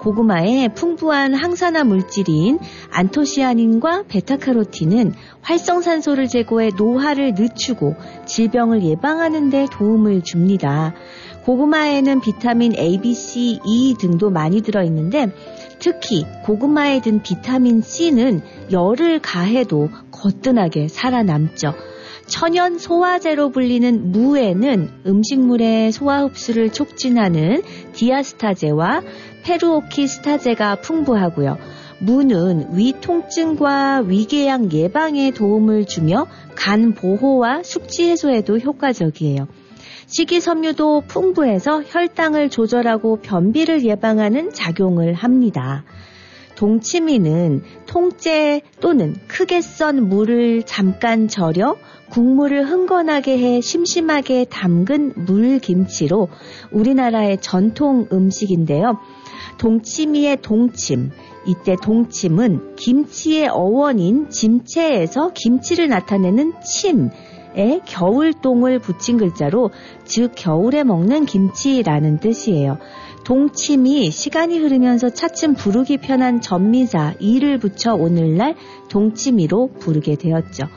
고구마의 0.00 0.74
풍부한 0.74 1.34
항산화 1.34 1.82
물질인 1.82 2.60
안토시아닌과 2.92 4.04
베타카로틴은 4.08 5.12
활성산소를 5.42 6.28
제거해 6.28 6.70
노화를 6.76 7.34
늦추고 7.34 7.96
질병을 8.26 8.84
예방하는 8.84 9.50
데 9.50 9.66
도움을 9.72 10.22
줍니다. 10.22 10.94
고구마에는 11.44 12.20
비타민 12.20 12.74
A, 12.76 13.00
B, 13.00 13.14
C, 13.14 13.60
E 13.64 13.94
등도 13.98 14.30
많이 14.30 14.60
들어있는데 14.60 15.32
특히 15.78 16.24
고구마에 16.44 17.00
든 17.00 17.22
비타민 17.22 17.80
C는 17.80 18.42
열을 18.72 19.20
가해도 19.20 19.88
거뜬하게 20.10 20.88
살아남죠. 20.88 21.74
천연 22.26 22.78
소화제로 22.78 23.50
불리는 23.50 24.12
무에는 24.12 24.90
음식물의 25.06 25.92
소화 25.92 26.24
흡수를 26.24 26.70
촉진하는 26.70 27.62
디아스타제와 27.94 29.02
페루오키스타제가 29.44 30.76
풍부하고요. 30.82 31.56
무는 32.00 32.76
위 32.76 32.92
통증과 33.00 34.04
위궤양 34.06 34.70
예방에 34.72 35.30
도움을 35.30 35.86
주며 35.86 36.26
간 36.54 36.92
보호와 36.92 37.62
숙취 37.62 38.08
해소에도 38.10 38.58
효과적이에요. 38.58 39.48
식이섬유도 40.08 41.02
풍부해서 41.06 41.82
혈당을 41.82 42.48
조절하고 42.48 43.16
변비를 43.20 43.84
예방하는 43.84 44.52
작용을 44.54 45.12
합니다. 45.12 45.84
동치미는 46.56 47.62
통째 47.86 48.62
또는 48.80 49.14
크게 49.28 49.60
썬 49.60 50.08
물을 50.08 50.62
잠깐 50.64 51.28
절여 51.28 51.76
국물을 52.10 52.64
흥건하게 52.64 53.38
해 53.38 53.60
심심하게 53.60 54.46
담근 54.46 55.12
물김치로 55.26 56.28
우리나라의 56.72 57.38
전통 57.42 58.08
음식인데요. 58.10 58.98
동치미의 59.58 60.38
동침, 60.40 61.10
이때 61.46 61.76
동침은 61.82 62.76
김치의 62.76 63.48
어원인 63.48 64.30
짐체에서 64.30 65.32
김치를 65.34 65.88
나타내는 65.88 66.54
침, 66.62 67.10
에 67.56 67.80
겨울동을 67.84 68.78
붙인 68.78 69.18
글자로 69.18 69.70
즉 70.04 70.32
겨울에 70.36 70.84
먹는 70.84 71.26
김치라는 71.26 72.18
뜻이에요. 72.20 72.78
동침이 73.24 74.10
시간이 74.10 74.58
흐르면서 74.58 75.10
차츰 75.10 75.54
부르기 75.54 75.98
편한 75.98 76.40
전미사 76.40 77.14
이를 77.18 77.58
붙여 77.58 77.94
오늘날 77.94 78.54
동치미로 78.88 79.72
부르게 79.78 80.16
되었죠. 80.16 80.68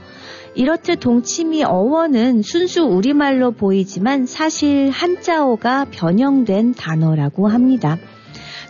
이렇듯 0.54 1.00
동치미 1.00 1.64
어원은 1.64 2.42
순수 2.42 2.84
우리말로 2.84 3.52
보이지만 3.52 4.26
사실 4.26 4.90
한자어가 4.90 5.86
변형된 5.92 6.74
단어라고 6.74 7.48
합니다. 7.48 7.98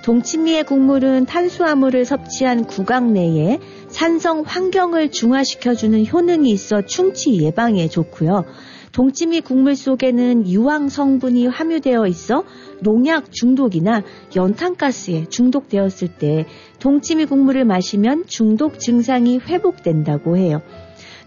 동치미의 0.03 0.63
국물은 0.65 1.25
탄수화물을 1.25 2.05
섭취한 2.05 2.65
구강 2.65 3.13
내에 3.13 3.59
산성 3.91 4.43
환경을 4.45 5.12
중화시켜주는 5.12 6.08
효능이 6.08 6.49
있어 6.49 6.82
충치 6.82 7.38
예방에 7.41 7.88
좋고요. 7.88 8.45
동치미 8.91 9.41
국물 9.41 9.75
속에는 9.75 10.47
유황 10.49 10.89
성분이 10.89 11.47
함유되어 11.47 12.08
있어 12.08 12.43
농약 12.82 13.32
중독이나 13.32 14.04
연탄가스에 14.36 15.25
중독되었을 15.30 16.10
때 16.17 16.45
동치미 16.80 17.25
국물을 17.25 17.63
마시면 17.63 18.25
중독 18.27 18.80
증상이 18.80 19.38
회복된다고 19.38 20.36
해요. 20.36 20.62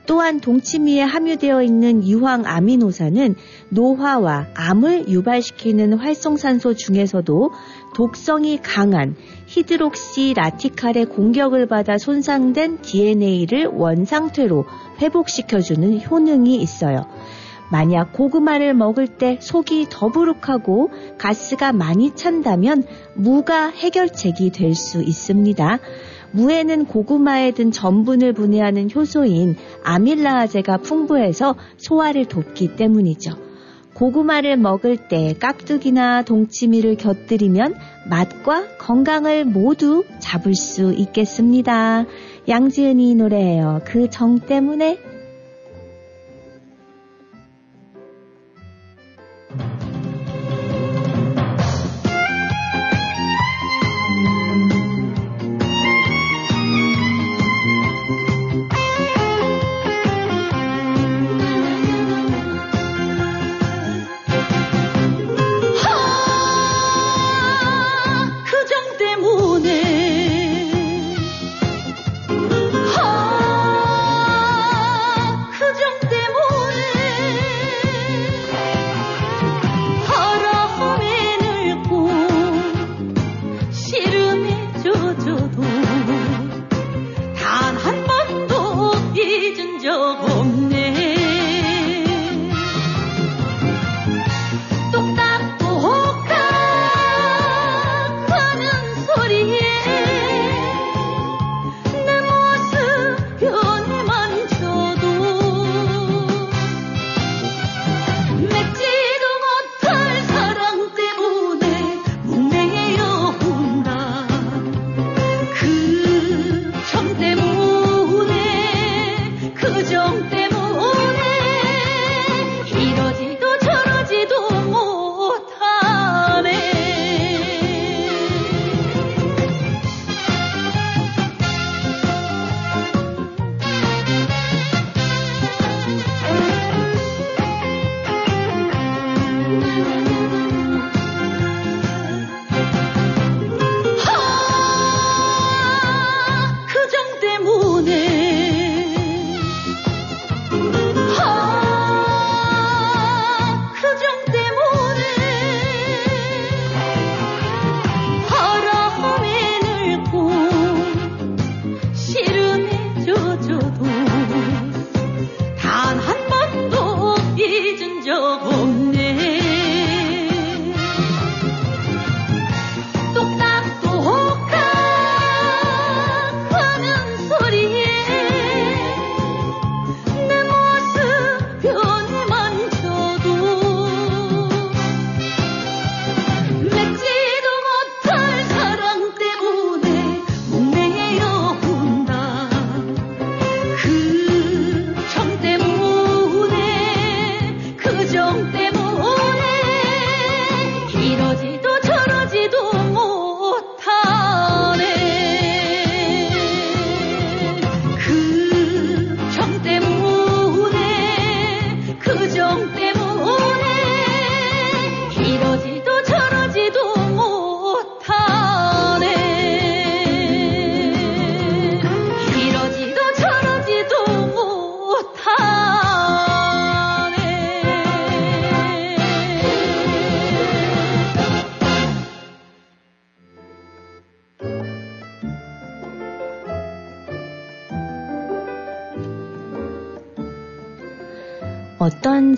또한 0.06 0.40
동치미에 0.40 1.02
함유되어 1.02 1.62
있는 1.62 2.06
유황 2.06 2.44
아미노산은 2.44 3.36
노화와 3.70 4.48
암을 4.54 5.08
유발시키는 5.08 5.94
활성산소 5.94 6.74
중에서도 6.74 7.50
독성이 7.94 8.58
강한 8.58 9.16
히드록시 9.46 10.34
라티칼의 10.34 11.06
공격을 11.06 11.66
받아 11.66 11.96
손상된 11.96 12.82
DNA를 12.82 13.66
원상태로 13.66 14.66
회복시켜주는 15.00 16.02
효능이 16.04 16.56
있어요. 16.56 17.06
만약 17.70 18.12
고구마를 18.12 18.74
먹을 18.74 19.06
때 19.08 19.38
속이 19.40 19.86
더부룩하고 19.90 20.90
가스가 21.16 21.72
많이 21.72 22.14
찬다면 22.14 22.84
무가 23.14 23.68
해결책이 23.68 24.50
될 24.50 24.74
수 24.74 25.02
있습니다. 25.02 25.78
무에는 26.34 26.86
고구마에 26.86 27.52
든 27.52 27.70
전분을 27.70 28.32
분해하는 28.32 28.90
효소인 28.94 29.56
아밀라아제가 29.84 30.78
풍부해서 30.78 31.54
소화를 31.76 32.26
돕기 32.26 32.76
때문이죠. 32.76 33.32
고구마를 33.94 34.56
먹을 34.56 34.96
때 34.96 35.34
깍두기나 35.38 36.22
동치미를 36.22 36.96
곁들이면 36.96 37.74
맛과 38.10 38.76
건강을 38.78 39.44
모두 39.44 40.02
잡을 40.18 40.54
수 40.56 40.92
있겠습니다. 40.92 42.04
양지은이 42.48 43.14
노래예요. 43.14 43.82
그 43.84 44.08
정 44.10 44.40
때문에 44.40 44.98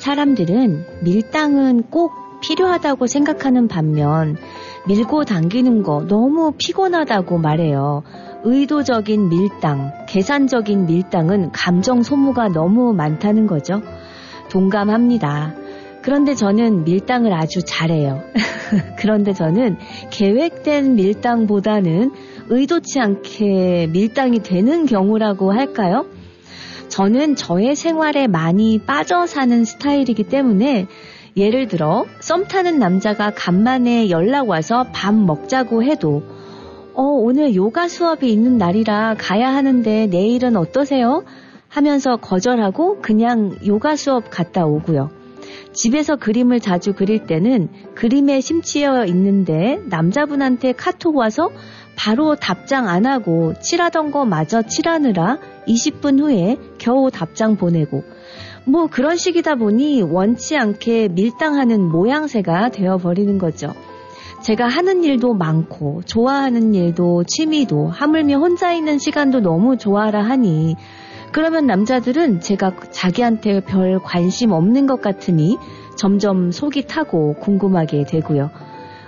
사람들은 0.06 0.84
밀당은 1.02 1.90
꼭 1.90 2.12
필요하다고 2.40 3.08
생각하는 3.08 3.66
반면 3.66 4.36
밀고 4.86 5.24
당기는 5.24 5.82
거 5.82 6.06
너무 6.06 6.52
피곤하다고 6.56 7.38
말해요. 7.38 8.04
의도적인 8.44 9.28
밀당, 9.28 10.06
계산적인 10.06 10.86
밀당은 10.86 11.50
감정 11.50 12.04
소모가 12.04 12.50
너무 12.50 12.92
많다는 12.92 13.48
거죠. 13.48 13.82
동감합니다. 14.48 15.54
그런데 16.02 16.36
저는 16.36 16.84
밀당을 16.84 17.32
아주 17.32 17.64
잘해요. 17.64 18.22
그런데 19.00 19.32
저는 19.32 19.76
계획된 20.10 20.94
밀당보다는 20.94 22.12
의도치 22.48 23.00
않게 23.00 23.88
밀당이 23.90 24.38
되는 24.44 24.86
경우라고 24.86 25.52
할까요? 25.52 26.06
저는 26.96 27.36
저의 27.36 27.76
생활에 27.76 28.26
많이 28.26 28.78
빠져 28.78 29.26
사는 29.26 29.66
스타일이기 29.66 30.22
때문에 30.24 30.86
예를 31.36 31.68
들어 31.68 32.06
썸 32.20 32.44
타는 32.44 32.78
남자가 32.78 33.32
간만에 33.34 34.08
연락 34.08 34.48
와서 34.48 34.86
밥 34.94 35.14
먹자고 35.14 35.82
해도 35.82 36.22
어, 36.94 37.02
오늘 37.02 37.54
요가 37.54 37.86
수업이 37.86 38.32
있는 38.32 38.56
날이라 38.56 39.16
가야 39.18 39.54
하는데 39.54 40.06
내일은 40.06 40.56
어떠세요? 40.56 41.22
하면서 41.68 42.16
거절하고 42.16 43.02
그냥 43.02 43.54
요가 43.66 43.94
수업 43.94 44.30
갔다 44.30 44.64
오고요. 44.64 45.10
집에서 45.72 46.16
그림을 46.16 46.60
자주 46.60 46.92
그릴 46.92 47.26
때는 47.26 47.68
그림에 47.94 48.40
심취해 48.40 48.86
있는데 49.08 49.80
남자분한테 49.86 50.72
카톡 50.72 51.16
와서 51.16 51.50
바로 51.96 52.36
답장 52.36 52.88
안 52.88 53.06
하고 53.06 53.54
칠하던 53.60 54.10
거 54.10 54.24
마저 54.24 54.62
칠하느라 54.62 55.38
20분 55.66 56.20
후에 56.20 56.56
겨우 56.78 57.10
답장 57.10 57.56
보내고 57.56 58.04
뭐 58.64 58.86
그런 58.88 59.16
식이다 59.16 59.54
보니 59.54 60.02
원치 60.02 60.56
않게 60.56 61.08
밀당하는 61.08 61.82
모양새가 61.82 62.70
되어버리는 62.70 63.38
거죠. 63.38 63.72
제가 64.42 64.66
하는 64.66 65.02
일도 65.02 65.34
많고 65.34 66.02
좋아하는 66.04 66.74
일도 66.74 67.24
취미도 67.24 67.88
하물며 67.88 68.38
혼자 68.38 68.72
있는 68.72 68.98
시간도 68.98 69.40
너무 69.40 69.76
좋아라 69.76 70.22
하니 70.22 70.76
그러면 71.32 71.66
남자들은 71.66 72.40
제가 72.40 72.72
자기한테 72.90 73.60
별 73.60 73.98
관심 73.98 74.52
없는 74.52 74.86
것 74.86 75.00
같으니 75.00 75.58
점점 75.96 76.52
속이 76.52 76.86
타고 76.86 77.34
궁금하게 77.34 78.04
되고요. 78.04 78.50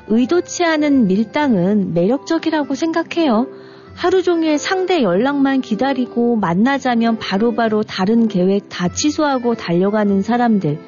의도치 0.09 0.65
않은 0.65 1.07
밀당은 1.07 1.95
매력적이라고 1.95 2.75
생각해요. 2.75 3.47
하루 3.95 4.23
종일 4.23 4.59
상대 4.59 5.03
연락만 5.03 5.61
기다리고 5.61 6.37
만나자면 6.37 7.19
바로바로 7.19 7.57
바로 7.57 7.83
다른 7.83 8.29
계획 8.29 8.69
다 8.69 8.89
취소하고 8.89 9.55
달려가는 9.55 10.23
사람들. 10.23 10.79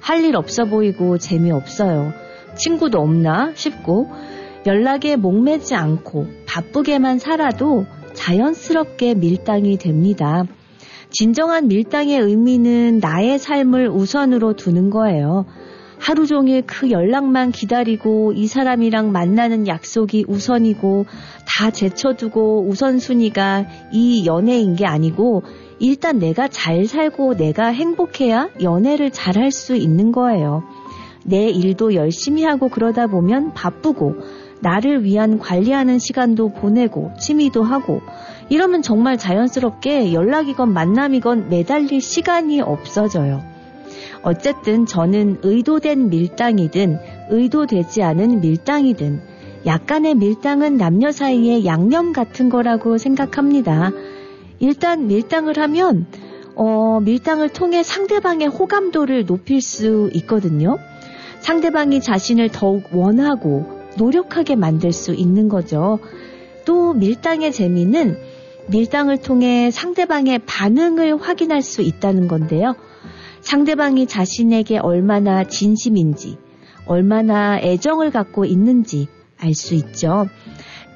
할 0.00 0.24
일 0.24 0.36
없어 0.36 0.64
보이고 0.66 1.18
재미없어요. 1.18 2.12
친구도 2.56 2.98
없나 3.00 3.52
싶고 3.54 4.10
연락에 4.66 5.16
목매지 5.16 5.74
않고 5.74 6.26
바쁘게만 6.46 7.18
살아도 7.18 7.86
자연스럽게 8.12 9.14
밀당이 9.14 9.78
됩니다. 9.78 10.44
진정한 11.10 11.68
밀당의 11.68 12.18
의미는 12.20 12.98
나의 13.00 13.38
삶을 13.38 13.88
우선으로 13.88 14.54
두는 14.54 14.90
거예요. 14.90 15.46
하루 15.98 16.26
종일 16.26 16.62
그 16.64 16.90
연락만 16.90 17.50
기다리고 17.50 18.32
이 18.32 18.46
사람이랑 18.46 19.10
만나는 19.10 19.66
약속이 19.66 20.26
우선이고 20.28 21.06
다 21.46 21.70
제쳐두고 21.70 22.66
우선순위가 22.68 23.66
이 23.92 24.24
연애인 24.26 24.76
게 24.76 24.86
아니고 24.86 25.42
일단 25.80 26.18
내가 26.18 26.46
잘 26.48 26.86
살고 26.86 27.34
내가 27.34 27.66
행복해야 27.66 28.50
연애를 28.62 29.10
잘 29.10 29.36
할 29.36 29.50
수 29.50 29.74
있는 29.76 30.12
거예요. 30.12 30.62
내 31.24 31.48
일도 31.48 31.94
열심히 31.94 32.44
하고 32.44 32.68
그러다 32.68 33.06
보면 33.06 33.52
바쁘고 33.54 34.16
나를 34.60 35.04
위한 35.04 35.38
관리하는 35.38 35.98
시간도 35.98 36.50
보내고 36.54 37.12
취미도 37.20 37.62
하고 37.62 38.00
이러면 38.48 38.82
정말 38.82 39.18
자연스럽게 39.18 40.12
연락이건 40.12 40.72
만남이건 40.72 41.48
매달릴 41.50 42.00
시간이 42.00 42.60
없어져요. 42.60 43.42
어쨌든 44.22 44.86
저는 44.86 45.38
의도된 45.42 46.08
밀당이든 46.08 46.98
의도되지 47.30 48.02
않은 48.02 48.40
밀당이든 48.40 49.20
약간의 49.66 50.14
밀당은 50.14 50.76
남녀 50.76 51.12
사이의 51.12 51.66
양념 51.66 52.12
같은 52.12 52.48
거라고 52.48 52.96
생각합니다. 52.98 53.92
일단 54.60 55.06
밀당을 55.06 55.58
하면 55.58 56.06
어, 56.54 57.00
밀당을 57.00 57.50
통해 57.50 57.82
상대방의 57.82 58.48
호감도를 58.48 59.26
높일 59.26 59.60
수 59.60 60.10
있거든요. 60.14 60.78
상대방이 61.40 62.00
자신을 62.00 62.48
더욱 62.48 62.84
원하고 62.92 63.66
노력하게 63.96 64.56
만들 64.56 64.92
수 64.92 65.14
있는 65.14 65.48
거죠. 65.48 66.00
또 66.64 66.92
밀당의 66.94 67.52
재미는 67.52 68.18
밀당을 68.70 69.18
통해 69.18 69.70
상대방의 69.70 70.40
반응을 70.40 71.20
확인할 71.20 71.62
수 71.62 71.82
있다는 71.82 72.28
건데요. 72.28 72.74
상대방이 73.40 74.06
자신에게 74.06 74.78
얼마나 74.78 75.44
진심인지, 75.44 76.38
얼마나 76.86 77.58
애정을 77.58 78.10
갖고 78.10 78.44
있는지 78.44 79.08
알 79.40 79.54
수 79.54 79.74
있죠. 79.74 80.26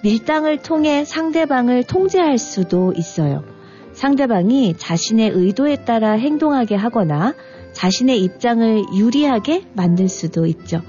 밀당을 0.03 0.63
통해 0.63 1.05
상대방을 1.05 1.85
통제할 1.85 2.39
수도 2.39 2.93
있어요. 2.97 3.45
상대방이 3.93 4.75
자신의 4.77 5.31
의도에 5.31 5.85
따라 5.85 6.13
행동하게 6.13 6.75
하거나 6.75 7.35
자신의 7.73 8.19
입장을 8.23 8.83
유리하게 8.97 9.69
만들 9.75 10.09
수도 10.09 10.47
있죠. 10.47 10.83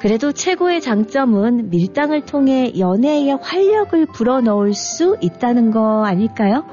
그래도 0.00 0.30
최고의 0.32 0.80
장점은 0.80 1.70
밀당을 1.70 2.24
통해 2.24 2.72
연애의 2.78 3.36
활력을 3.40 4.06
불어넣을 4.06 4.72
수 4.72 5.16
있다는 5.20 5.72
거 5.72 6.04
아닐까요? 6.04 6.64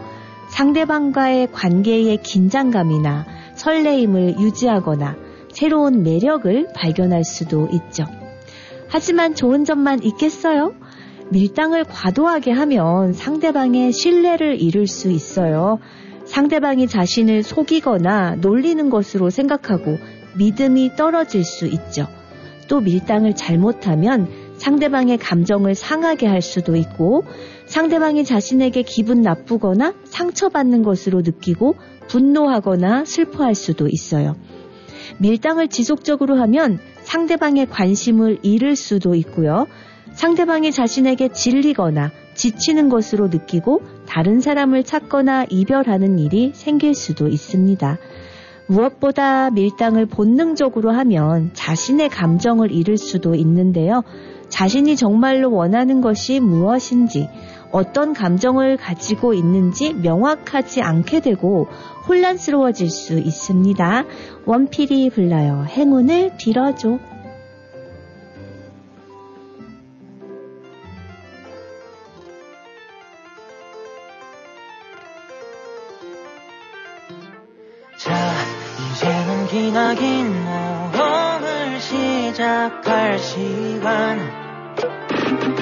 상대방과의 0.50 1.52
관계의 1.52 2.18
긴장감이나 2.22 3.26
설레임을 3.56 4.40
유지하거나 4.40 5.16
새로운 5.52 6.04
매력을 6.04 6.68
발견할 6.76 7.24
수도 7.24 7.68
있죠. 7.74 8.06
하지만 8.88 9.34
좋은 9.34 9.66
점만 9.66 10.04
있겠어요? 10.04 10.74
밀당을 11.32 11.86
과도하게 11.86 12.52
하면 12.52 13.14
상대방의 13.14 13.92
신뢰를 13.92 14.62
잃을 14.62 14.86
수 14.86 15.10
있어요. 15.10 15.80
상대방이 16.26 16.88
자신을 16.88 17.42
속이거나 17.42 18.36
놀리는 18.36 18.90
것으로 18.90 19.32
생각하고 19.32 19.98
믿음이 20.38 20.96
떨어질 20.96 21.44
수 21.44 21.66
있죠. 21.66 22.08
또 22.68 22.80
밀당을 22.80 23.36
잘못하면 23.36 24.28
상대방의 24.58 25.18
감정을 25.18 25.76
상하게 25.76 26.28
할 26.28 26.42
수도 26.42 26.76
있고 26.76 27.24
상대방이 27.66 28.24
자신에게 28.24 28.84
기분 28.84 29.22
나쁘거나 29.22 29.94
상처받는 30.06 30.84
것으로 30.84 31.22
느끼고 31.22 31.76
분노하거나 32.08 33.06
슬퍼할 33.06 33.56
수도 33.56 33.88
있어요. 33.88 34.36
밀당을 35.18 35.68
지속적으로 35.68 36.36
하면 36.36 36.80
상대방의 37.04 37.68
관심을 37.68 38.40
잃을 38.44 38.76
수도 38.76 39.16
있고요. 39.16 39.68
상대방이 40.14 40.72
자신에게 40.72 41.30
질리거나 41.30 42.12
지치는 42.36 42.90
것으로 42.90 43.28
느끼고 43.28 43.82
다른 44.08 44.40
사람을 44.40 44.84
찾거나 44.84 45.46
이별하는 45.50 46.20
일이 46.20 46.52
생길 46.54 46.94
수도 46.94 47.28
있습니다. 47.28 47.98
무엇보다 48.68 49.52
밀당을 49.52 50.08
본능적으로 50.08 50.92
하면 50.92 51.52
자신의 51.54 52.10
감정을 52.10 52.72
잃을 52.72 52.98
수도 52.98 53.36
있는데요. 53.36 54.04
자신이 54.50 54.96
정말로 54.96 55.52
원하는 55.52 56.02
것이 56.02 56.40
무엇인지, 56.40 57.30
어떤 57.72 58.14
감정을 58.14 58.78
가지고 58.78 59.34
있는지 59.34 59.94
명확하지 59.94 60.82
않게 60.82 61.20
되고 61.20 61.68
혼란스러워질 62.08 62.90
수 62.90 63.20
있습니다. 63.20 64.06
원필이 64.46 65.10
불러요. 65.10 65.66
행운을 65.68 66.38
빌어줘. 66.38 67.00
긴 79.76 80.32
모험을 80.46 81.82
시작할 81.82 83.20
시간. 83.20 84.20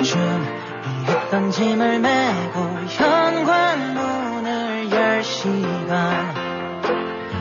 준비했던 0.03 1.49
짐을 1.49 1.97
메고 1.99 2.59
현관문을 2.89 4.91
열 4.91 5.23
시간. 5.23 6.31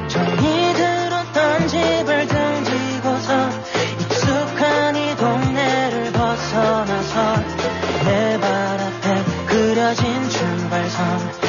정이 0.09 0.73
들었던 0.75 1.69
집을 1.69 2.27
등지고서 2.27 3.51
익숙한 4.01 4.97
이 4.97 5.15
동네를 5.17 6.13
벗어나서 6.13 7.37
내 8.07 8.39
발 8.41 8.81
앞에 8.81 9.25
그려진 9.47 10.29
출발선 10.31 11.42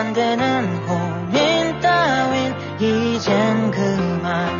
일부로 0.00 0.04
만드는 0.04 0.86
고민 0.86 1.80
따윈. 1.80 2.54
이젠 2.80 3.70
그만 3.70 4.59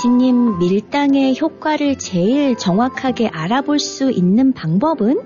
미신님 0.00 0.58
밀당의 0.58 1.38
효과를 1.38 1.98
제일 1.98 2.56
정확하게 2.56 3.28
알아볼 3.28 3.78
수 3.78 4.10
있는 4.10 4.54
방법은 4.54 5.20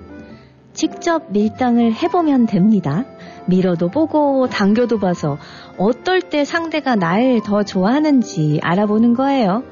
직접 0.73 1.31
밀당을 1.31 1.93
해보면 1.93 2.45
됩니다. 2.45 3.05
밀어도 3.47 3.87
보고 3.87 4.47
당겨도 4.49 4.99
봐서 4.99 5.37
어떨 5.77 6.21
때 6.21 6.43
상대가 6.43 6.95
날 6.97 7.39
더 7.45 7.63
좋아하는지 7.63 8.59
알아보는 8.61 9.13
거예요. 9.13 9.63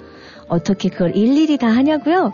어떻게 0.48 0.88
그걸 0.88 1.18
일일이 1.18 1.58
다 1.58 1.68
하냐고요? 1.68 2.32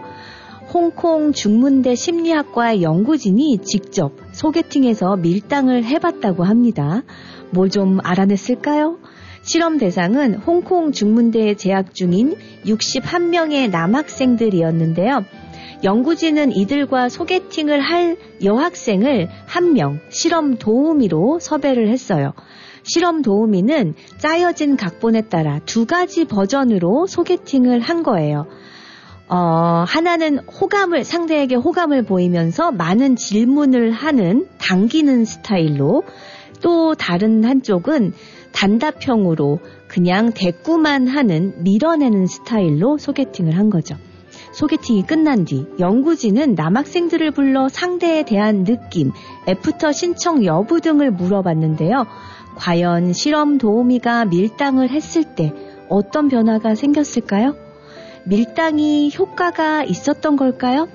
홍콩 0.71 1.31
중문대 1.31 1.95
심리학과의 1.95 2.83
연구진이 2.83 3.61
직접 3.63 4.11
소개팅에서 4.31 5.15
밀당을 5.15 5.85
해봤다고 5.85 6.43
합니다. 6.43 7.01
뭘 7.49 7.69
좀 7.71 7.97
알아냈을까요? 8.03 8.99
실험 9.49 9.79
대상은 9.79 10.35
홍콩 10.35 10.91
중문대에 10.91 11.55
재학 11.55 11.95
중인 11.95 12.35
61명의 12.67 13.71
남학생들이었는데요. 13.71 15.25
연구진은 15.83 16.51
이들과 16.51 17.09
소개팅을 17.09 17.79
할 17.79 18.15
여학생을 18.43 19.27
한 19.47 19.73
명 19.73 20.01
실험 20.09 20.59
도우미로 20.59 21.39
섭외를 21.39 21.89
했어요. 21.89 22.33
실험 22.83 23.23
도우미는 23.23 23.95
짜여진 24.19 24.77
각본에 24.77 25.21
따라 25.21 25.59
두 25.65 25.87
가지 25.87 26.25
버전으로 26.25 27.07
소개팅을 27.07 27.79
한 27.79 28.03
거예요. 28.03 28.45
어, 29.29 29.83
하나는 29.87 30.37
호감을, 30.37 31.03
상대에게 31.03 31.55
호감을 31.55 32.03
보이면서 32.03 32.71
많은 32.71 33.15
질문을 33.15 33.93
하는, 33.93 34.47
당기는 34.59 35.25
스타일로, 35.25 36.03
또 36.61 36.93
다른 36.95 37.43
한쪽은 37.43 38.13
단답형으로 38.51 39.59
그냥 39.87 40.31
대꾸만 40.33 41.07
하는, 41.07 41.63
밀어내는 41.63 42.27
스타일로 42.27 42.97
소개팅을 42.97 43.57
한 43.57 43.69
거죠. 43.69 43.95
소개팅이 44.53 45.03
끝난 45.03 45.45
뒤 45.45 45.65
연구진은 45.79 46.55
남학생들을 46.55 47.31
불러 47.31 47.69
상대에 47.69 48.23
대한 48.23 48.63
느낌, 48.63 49.11
after 49.47 49.91
신청 49.91 50.43
여부 50.45 50.81
등을 50.81 51.11
물어봤는데요. 51.11 52.05
과연 52.55 53.13
실험 53.13 53.57
도우미가 53.57 54.25
밀당을 54.25 54.89
했을 54.89 55.23
때 55.35 55.53
어떤 55.87 56.27
변화가 56.27 56.75
생겼을까요? 56.75 57.55
밀당이 58.25 59.11
효과가 59.17 59.83
있었던 59.83 60.35
걸까요? 60.35 60.87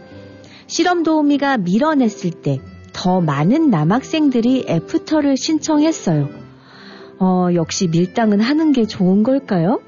실험 0.66 1.02
도우미가 1.02 1.59
밀어냈을 1.59 2.30
때 2.30 2.61
더 2.94 3.20
많은 3.20 3.68
남학생들이 3.68 4.64
애프터를 4.66 5.36
신청했어요. 5.36 6.43
어, 7.25 7.49
역시 7.55 7.89
밀당은 7.89 8.41
하는 8.41 8.72
게 8.72 8.85
좋은 8.85 9.22
걸까요? 9.22 9.81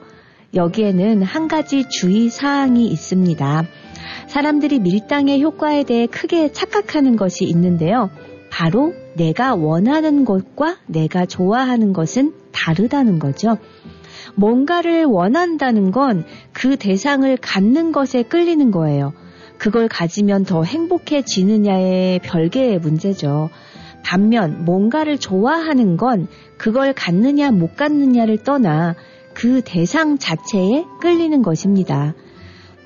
여기에는 0.54 1.22
한 1.22 1.48
가지 1.48 1.86
주의 1.86 2.30
사항이 2.30 2.86
있습니다. 2.86 3.64
사람들이 4.26 4.78
밀당의 4.78 5.42
효과에 5.42 5.82
대해 5.82 6.06
크게 6.06 6.52
착각하는 6.52 7.16
것이 7.16 7.44
있는데요. 7.44 8.08
바로 8.50 8.94
내가 9.16 9.54
원하는 9.54 10.24
것과 10.24 10.78
내가 10.86 11.26
좋아하는 11.26 11.92
것은 11.92 12.32
다르다는 12.52 13.18
거죠. 13.18 13.58
뭔가를 14.34 15.04
원한다는 15.04 15.90
건 15.90 16.24
그 16.54 16.76
대상을 16.76 17.36
갖는 17.36 17.92
것에 17.92 18.22
끌리는 18.22 18.70
거예요. 18.70 19.12
그걸 19.58 19.88
가지면 19.88 20.44
더 20.44 20.64
행복해지느냐의 20.64 22.20
별개의 22.20 22.78
문제죠. 22.78 23.50
반면 24.06 24.64
뭔가를 24.64 25.18
좋아하는 25.18 25.96
건 25.96 26.28
그걸 26.56 26.92
갖느냐 26.92 27.50
못 27.50 27.74
갖느냐를 27.74 28.38
떠나 28.44 28.94
그 29.34 29.62
대상 29.64 30.16
자체에 30.16 30.84
끌리는 31.00 31.42
것입니다. 31.42 32.14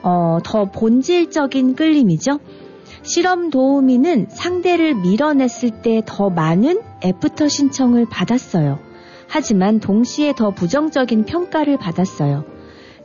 어, 0.02 0.38
더 0.42 0.64
본질적인 0.70 1.76
끌림이죠. 1.76 2.38
실험 3.02 3.50
도우미는 3.50 4.28
상대를 4.30 4.94
밀어냈을 4.94 5.82
때 5.82 6.00
더 6.06 6.30
많은 6.30 6.80
after 7.04 7.48
신청을 7.48 8.06
받았어요. 8.06 8.78
하지만 9.28 9.78
동시에 9.78 10.32
더 10.34 10.50
부정적인 10.50 11.26
평가를 11.26 11.76
받았어요. 11.76 12.44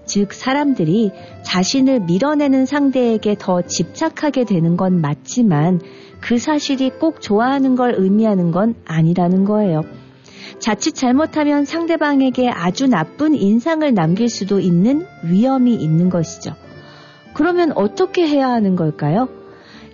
즉, 0.05 0.33
사람들이 0.33 1.11
자신을 1.43 2.01
밀어내는 2.01 2.65
상대에게 2.65 3.35
더 3.37 3.61
집착하게 3.61 4.45
되는 4.45 4.77
건 4.77 5.01
맞지만 5.01 5.81
그 6.21 6.37
사실이 6.37 6.91
꼭 6.99 7.21
좋아하는 7.21 7.75
걸 7.75 7.95
의미하는 7.97 8.51
건 8.51 8.75
아니라는 8.85 9.45
거예요. 9.45 9.83
자칫 10.59 10.95
잘못하면 10.95 11.65
상대방에게 11.65 12.49
아주 12.49 12.87
나쁜 12.87 13.35
인상을 13.35 13.93
남길 13.93 14.29
수도 14.29 14.59
있는 14.59 15.05
위험이 15.23 15.75
있는 15.75 16.09
것이죠. 16.09 16.55
그러면 17.33 17.71
어떻게 17.75 18.27
해야 18.27 18.49
하는 18.49 18.75
걸까요? 18.75 19.27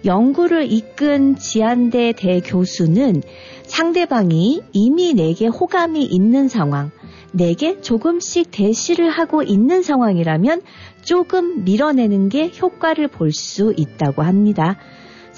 연구를 0.05 0.72
이끈 0.72 1.36
지한대 1.36 2.13
대교수는 2.13 3.24
상대방이 3.63 4.61
이미 4.74 5.13
내게 5.13 5.47
호감이 5.47 6.03
있는 6.03 6.47
상황, 6.47 6.91
내게 7.32 7.82
조금씩 7.82 8.51
대시를 8.51 9.09
하고 9.09 9.43
있는 9.43 9.82
상황이라면 9.84 10.61
조금 11.03 11.63
밀어내는 11.63 12.30
게 12.30 12.51
효과를 12.61 13.07
볼 13.07 13.32
수 13.32 13.74
있다고 13.76 14.24
합니다. 14.24 14.78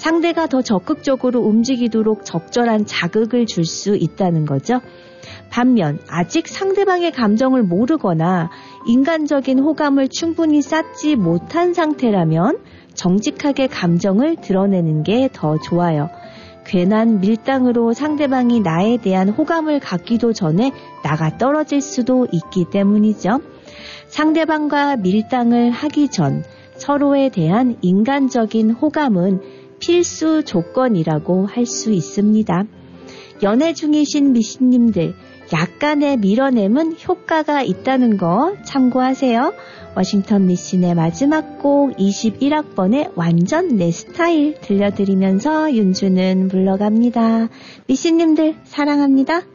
상대가 0.04 0.46
더 0.46 0.60
적극적으로 0.60 1.40
움직이도록 1.40 2.26
적절한 2.26 2.84
자극을 2.84 3.46
줄 3.46 3.64
수 3.64 3.96
있다는 3.96 4.44
거죠. 4.44 4.82
반면 5.48 5.98
아직 6.10 6.46
상대방의 6.46 7.10
감정을 7.10 7.62
모르거나 7.62 8.50
인간적인 8.86 9.60
호감을 9.60 10.08
충분히 10.10 10.60
쌓지 10.60 11.16
못한 11.16 11.72
상태라면 11.72 12.58
정직하게 12.92 13.68
감정을 13.68 14.36
드러내는 14.42 15.04
게 15.04 15.30
더 15.32 15.56
좋아요. 15.56 16.10
괜한 16.66 17.20
밀당으로 17.20 17.94
상대방이 17.94 18.60
나에 18.60 18.98
대한 18.98 19.30
호감을 19.30 19.80
갖기도 19.80 20.34
전에 20.34 20.70
나가 21.02 21.38
떨어질 21.38 21.80
수도 21.80 22.26
있기 22.30 22.66
때문이죠. 22.70 23.40
상대방과 24.08 24.96
밀당을 24.96 25.70
하기 25.70 26.08
전 26.08 26.44
서로에 26.76 27.30
대한 27.30 27.76
인간적인 27.80 28.72
호감은 28.72 29.63
필수 29.86 30.42
조건이라고 30.44 31.46
할 31.46 31.66
수 31.66 31.92
있습니다. 31.92 32.64
연애 33.42 33.74
중이신 33.74 34.32
미신님들, 34.32 35.14
약간의 35.52 36.16
밀어냄은 36.18 36.96
효과가 37.06 37.62
있다는 37.62 38.16
거 38.16 38.54
참고하세요. 38.64 39.52
워싱턴 39.94 40.46
미신의 40.46 40.94
마지막 40.94 41.58
곡 41.58 41.96
21학번의 41.96 43.12
완전 43.14 43.76
내 43.76 43.90
스타일 43.90 44.58
들려드리면서 44.62 45.74
윤주는 45.74 46.48
물러갑니다. 46.48 47.50
미신님들 47.86 48.56
사랑합니다. 48.64 49.53